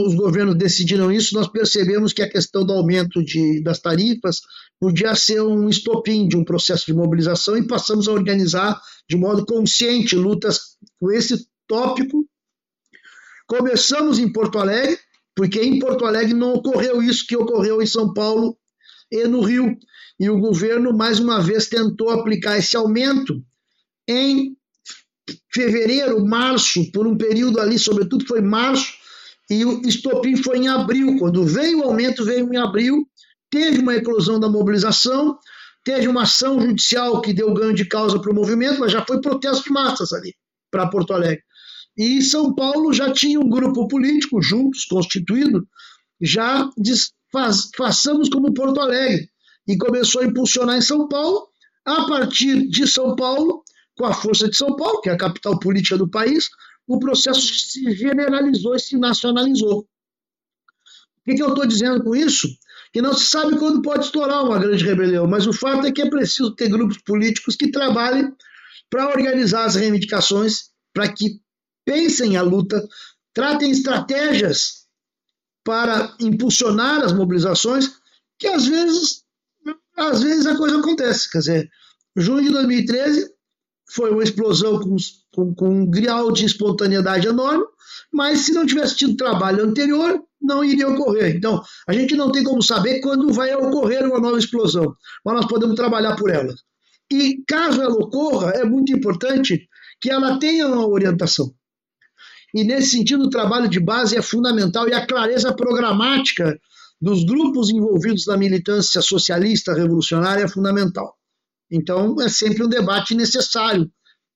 os 0.06 0.16
governos 0.16 0.56
decidiram 0.56 1.12
isso, 1.12 1.36
nós 1.36 1.48
percebemos 1.48 2.12
que 2.12 2.24
a 2.24 2.30
questão 2.30 2.66
do 2.66 2.74
aumento 2.74 3.24
de, 3.24 3.62
das 3.62 3.80
tarifas 3.80 4.42
podia 4.80 5.14
ser 5.16 5.42
um 5.42 5.70
estopim 5.70 6.28
de 6.28 6.36
um 6.36 6.44
processo 6.44 6.88
de 6.88 6.94
mobilização 6.94 7.56
e 7.56 7.68
passamos 7.68 8.08
a 8.08 8.12
organizar 8.12 8.82
de 9.08 9.16
modo 9.16 9.46
consciente 9.46 10.16
lutas 10.16 10.76
com 11.00 11.12
esse 11.12 11.46
tópico. 11.68 12.26
Começamos 13.48 14.18
em 14.18 14.32
Porto 14.32 14.58
Alegre, 14.58 14.98
porque 15.36 15.62
em 15.62 15.78
Porto 15.78 16.06
Alegre 16.06 16.34
não 16.34 16.54
ocorreu 16.54 17.02
isso 17.02 17.26
que 17.28 17.38
ocorreu 17.38 17.80
em 17.80 17.86
São 17.86 18.12
Paulo 18.14 18.58
e 19.12 19.28
no 19.28 19.42
Rio. 19.42 19.78
E 20.20 20.30
o 20.30 20.40
governo, 20.40 20.96
mais 20.98 21.20
uma 21.20 21.40
vez, 21.40 21.68
tentou 21.68 22.10
aplicar 22.10 22.58
esse 22.58 22.76
aumento 22.76 23.44
em 24.08 24.58
fevereiro, 25.54 26.26
março, 26.26 26.92
por 26.92 27.06
um 27.06 27.16
período 27.16 27.60
ali, 27.60 27.78
sobretudo 27.78 28.26
foi 28.26 28.42
março, 28.42 29.01
e 29.52 29.66
o 29.66 29.82
estopim 29.82 30.38
foi 30.38 30.60
em 30.60 30.70
abril. 30.70 31.18
Quando 31.20 31.46
veio 31.46 31.80
o 31.80 31.84
aumento, 31.84 32.24
veio 32.24 32.52
em 32.54 32.56
abril, 32.56 33.06
teve 33.50 33.80
uma 33.80 33.98
eclosão 33.98 34.40
da 34.40 34.48
mobilização, 34.48 35.38
teve 35.84 36.08
uma 36.08 36.24
ação 36.24 36.58
judicial 36.62 37.20
que 37.20 37.34
deu 37.34 37.54
ganho 37.54 37.74
de 37.74 37.84
causa 37.84 38.18
para 38.18 38.32
o 38.32 38.34
movimento, 38.34 38.80
mas 38.80 38.94
já 38.94 39.06
foi 39.06 39.20
protesto 39.20 39.66
de 39.66 39.72
massas 39.72 40.14
ali 40.14 40.34
para 40.72 40.88
Porto 40.88 41.14
Alegre. 41.14 41.44
E 41.98 42.22
São 42.22 42.56
Paulo 42.56 42.94
já 42.94 43.12
tinha 43.12 43.42
um 43.42 43.50
grupo 43.50 43.90
político 43.90 44.42
juntos, 44.42 44.86
constituído, 44.86 45.68
já 46.22 46.70
diz, 46.78 47.12
faz, 47.30 47.70
façamos 47.76 48.30
como 48.30 48.54
Porto 48.54 48.80
Alegre. 48.80 49.28
E 49.68 49.78
começou 49.78 50.22
a 50.22 50.26
impulsionar 50.26 50.78
em 50.78 50.82
São 50.82 51.10
Paulo. 51.10 51.50
A 51.86 52.06
partir 52.06 52.70
de 52.70 52.88
São 52.88 53.18
Paulo, 53.18 53.64
com 53.98 54.06
a 54.06 54.14
força 54.14 54.48
de 54.48 54.56
São 54.56 54.78
Paulo, 54.78 55.02
que 55.02 55.10
é 55.10 55.14
a 55.14 55.18
capital 55.18 55.60
política 55.60 55.98
do 55.98 56.10
país, 56.10 56.48
o 56.94 57.00
processo 57.00 57.42
se 57.42 57.90
generalizou 57.96 58.76
e 58.76 58.80
se 58.80 58.98
nacionalizou. 58.98 59.80
O 59.80 61.24
que, 61.24 61.36
que 61.36 61.42
eu 61.42 61.50
estou 61.50 61.66
dizendo 61.66 62.04
com 62.04 62.14
isso? 62.14 62.50
Que 62.92 63.02
não 63.02 63.14
se 63.14 63.28
sabe 63.28 63.58
quando 63.58 63.82
pode 63.82 64.06
estourar 64.06 64.44
uma 64.44 64.60
grande 64.60 64.84
rebelião, 64.84 65.26
mas 65.26 65.48
o 65.48 65.54
fato 65.54 65.88
é 65.88 65.92
que 65.92 66.02
é 66.02 66.10
preciso 66.10 66.54
ter 66.54 66.68
grupos 66.68 66.98
políticos 66.98 67.56
que 67.56 67.72
trabalhem 67.72 68.36
para 68.90 69.08
organizar 69.08 69.64
as 69.64 69.76
reivindicações, 69.76 70.72
para 70.94 71.08
que 71.14 71.40
pensem 71.86 72.36
a 72.36 72.42
luta, 72.42 72.86
tratem 73.34 73.72
estratégias 73.72 74.86
para 75.64 76.14
impulsionar 76.20 77.02
as 77.02 77.14
mobilizações, 77.14 77.90
que 78.38 78.48
às 78.48 78.66
vezes, 78.66 79.24
às 79.96 80.22
vezes 80.22 80.46
a 80.46 80.58
coisa 80.58 80.80
acontece. 80.80 81.32
Quer 81.32 81.40
dizer, 81.40 81.70
junho 82.18 82.44
de 82.44 82.50
2013 82.50 83.32
foi 83.94 84.12
uma 84.12 84.24
explosão 84.24 84.80
com, 84.80 84.96
com, 85.34 85.54
com 85.54 85.70
um 85.70 85.86
grau 85.86 86.32
de 86.32 86.46
espontaneidade 86.46 87.28
enorme, 87.28 87.66
mas 88.12 88.40
se 88.40 88.54
não 88.54 88.66
tivesse 88.66 88.96
tido 88.96 89.18
trabalho 89.18 89.64
anterior, 89.64 90.22
não 90.42 90.64
iria 90.64 90.90
ocorrer. 90.90 91.36
Então, 91.36 91.62
a 91.88 91.94
gente 91.94 92.16
não 92.16 92.32
tem 92.32 92.44
como 92.44 92.62
saber 92.62 93.02
quando 93.02 93.32
vai 93.34 93.54
ocorrer 93.54 94.06
uma 94.06 94.20
nova 94.20 94.40
explosão, 94.40 94.96
mas 95.26 95.36
nós 95.36 95.46
podemos 95.46 95.76
trabalhar 95.76 96.16
por 96.16 96.30
ela. 96.30 96.54
E 97.12 97.44
caso 97.48 97.82
ela 97.82 97.94
ocorra, 97.94 98.52
é 98.52 98.64
muito 98.64 98.94
importante 98.94 99.68
que 100.00 100.10
ela 100.10 100.40
tenha 100.40 100.68
uma 100.68 100.88
orientação. 100.88 101.54
E 102.54 102.64
nesse 102.64 102.92
sentido, 102.92 103.26
o 103.26 103.30
trabalho 103.30 103.70
de 103.70 103.80
base 103.80 104.18
é 104.18 104.22
fundamental 104.22 104.88
e 104.88 104.94
a 104.94 105.06
clareza 105.06 105.54
programática 105.54 106.60
dos 107.00 107.24
grupos 107.24 107.70
envolvidos 107.70 108.26
na 108.28 108.38
militância 108.38 109.02
socialista 109.02 109.74
revolucionária 109.74 110.44
é 110.44 110.48
fundamental. 110.48 111.16
Então, 111.72 112.16
é 112.22 112.28
sempre 112.28 112.64
um 112.64 112.68
debate 112.68 113.16
necessário. 113.16 113.90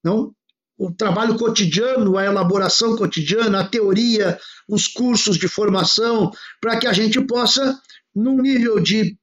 Não? 0.04 0.34
O 0.78 0.92
trabalho 0.92 1.38
cotidiano, 1.38 2.18
a 2.18 2.26
elaboração 2.26 2.96
cotidiana, 2.96 3.62
a 3.62 3.68
teoria, 3.68 4.40
os 4.68 4.88
cursos 4.88 5.38
de 5.38 5.48
formação, 5.48 6.32
para 6.62 6.78
que 6.78 6.88
a 6.88 6.94
gente 6.94 7.20
possa, 7.22 7.80
num 8.14 8.42
nível 8.42 8.80
de 8.80 9.18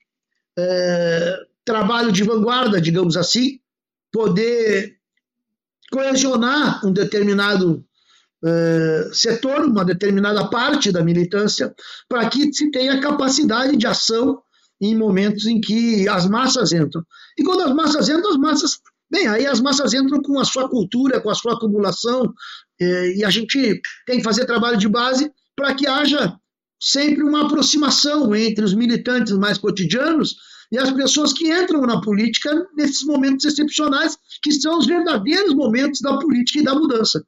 é, 0.59 1.37
trabalho 1.65 2.13
de 2.13 2.23
vanguarda, 2.23 2.81
digamos 2.81 3.17
assim, 3.17 3.59
poder 4.11 4.97
coesionar 5.91 6.87
um 6.87 6.93
determinado 6.93 7.85
é, 8.45 9.11
setor, 9.13 9.65
uma 9.67 9.85
determinada 9.85 10.49
parte 10.49 10.91
da 10.91 11.05
militância, 11.05 11.75
para 12.09 12.29
que 12.29 12.53
se 12.53 12.71
tenha 12.71 13.01
capacidade 13.01 13.77
de 13.77 13.87
ação 13.87 14.43
em 14.83 14.97
momentos 14.97 15.47
em 15.47 15.61
que 15.61 16.09
as 16.09 16.29
massas 16.29 16.73
entram. 16.73 17.05
E 17.39 17.45
quando 17.45 17.63
as 17.63 17.73
massas 17.73 18.09
entram, 18.09 18.33
as 18.33 18.37
massas. 18.37 18.81
Bem, 19.09 19.29
aí 19.29 19.47
as 19.47 19.61
massas 19.61 19.95
entram 19.95 20.21
com 20.21 20.41
a 20.41 20.45
sua 20.45 20.69
cultura, 20.69 21.21
com 21.21 21.31
a 21.31 21.35
sua 21.35 21.55
acumulação, 21.55 22.33
eh, 22.81 23.17
e 23.19 23.25
a 23.25 23.31
gente 23.31 23.81
tem 24.07 24.17
que 24.17 24.25
fazer 24.25 24.45
trabalho 24.45 24.77
de 24.77 24.89
base 24.89 25.31
para 25.55 25.75
que 25.75 25.87
haja 25.87 26.37
sempre 26.81 27.23
uma 27.23 27.47
aproximação 27.47 28.35
entre 28.35 28.65
os 28.65 28.75
militantes 28.75 29.33
mais 29.35 29.57
cotidianos 29.57 30.35
e 30.73 30.79
as 30.79 30.91
pessoas 30.91 31.33
que 31.33 31.53
entram 31.53 31.83
na 31.83 32.01
política 32.01 32.51
nesses 32.75 33.05
momentos 33.05 33.45
excepcionais, 33.45 34.17
que 34.43 34.51
são 34.51 34.79
os 34.79 34.87
verdadeiros 34.87 35.55
momentos 35.55 36.01
da 36.01 36.19
política 36.19 36.59
e 36.59 36.65
da 36.65 36.75
mudança. 36.75 37.23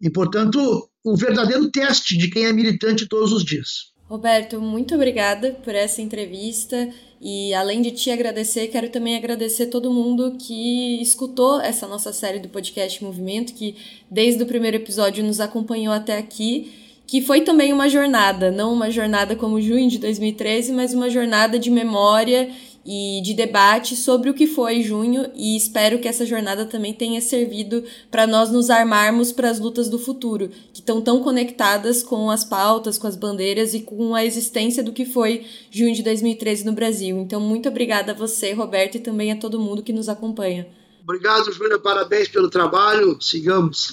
E, 0.00 0.08
portanto, 0.08 0.88
o 1.04 1.16
verdadeiro 1.16 1.70
teste 1.70 2.16
de 2.16 2.30
quem 2.30 2.46
é 2.46 2.52
militante 2.52 3.08
todos 3.08 3.32
os 3.32 3.44
dias. 3.44 3.95
Roberto, 4.08 4.60
muito 4.60 4.94
obrigada 4.94 5.52
por 5.64 5.74
essa 5.74 6.00
entrevista. 6.00 6.88
E 7.20 7.52
além 7.54 7.82
de 7.82 7.90
te 7.90 8.10
agradecer, 8.10 8.68
quero 8.68 8.88
também 8.88 9.16
agradecer 9.16 9.66
todo 9.66 9.92
mundo 9.92 10.36
que 10.38 11.00
escutou 11.02 11.60
essa 11.60 11.88
nossa 11.88 12.12
série 12.12 12.38
do 12.38 12.48
podcast 12.48 13.02
Movimento, 13.02 13.52
que 13.52 13.74
desde 14.08 14.42
o 14.42 14.46
primeiro 14.46 14.76
episódio 14.76 15.24
nos 15.24 15.40
acompanhou 15.40 15.92
até 15.92 16.18
aqui, 16.18 16.72
que 17.06 17.20
foi 17.20 17.40
também 17.40 17.72
uma 17.72 17.88
jornada, 17.88 18.50
não 18.50 18.72
uma 18.72 18.90
jornada 18.90 19.34
como 19.34 19.60
junho 19.60 19.88
de 19.88 19.98
2013, 19.98 20.72
mas 20.72 20.94
uma 20.94 21.10
jornada 21.10 21.58
de 21.58 21.70
memória 21.70 22.50
e 22.86 23.20
de 23.20 23.34
debate 23.34 23.96
sobre 23.96 24.30
o 24.30 24.34
que 24.34 24.46
foi 24.46 24.80
junho 24.80 25.28
e 25.34 25.56
espero 25.56 25.98
que 25.98 26.06
essa 26.06 26.24
jornada 26.24 26.64
também 26.64 26.94
tenha 26.94 27.20
servido 27.20 27.82
para 28.10 28.26
nós 28.26 28.50
nos 28.50 28.70
armarmos 28.70 29.32
para 29.32 29.50
as 29.50 29.58
lutas 29.58 29.88
do 29.88 29.98
futuro, 29.98 30.48
que 30.72 30.80
estão 30.80 31.02
tão 31.02 31.20
conectadas 31.20 32.02
com 32.02 32.30
as 32.30 32.44
pautas, 32.44 32.96
com 32.96 33.08
as 33.08 33.16
bandeiras 33.16 33.74
e 33.74 33.80
com 33.80 34.14
a 34.14 34.24
existência 34.24 34.84
do 34.84 34.92
que 34.92 35.04
foi 35.04 35.44
junho 35.68 35.94
de 35.94 36.02
2013 36.04 36.64
no 36.64 36.72
Brasil. 36.72 37.18
Então, 37.18 37.40
muito 37.40 37.68
obrigada 37.68 38.12
a 38.12 38.14
você, 38.14 38.52
Roberto, 38.52 38.94
e 38.94 39.00
também 39.00 39.32
a 39.32 39.36
todo 39.36 39.58
mundo 39.58 39.82
que 39.82 39.92
nos 39.92 40.08
acompanha. 40.08 40.68
Obrigado, 41.02 41.52
Júlia. 41.52 41.78
Parabéns 41.78 42.28
pelo 42.28 42.48
trabalho. 42.48 43.16
Sigamos. 43.20 43.92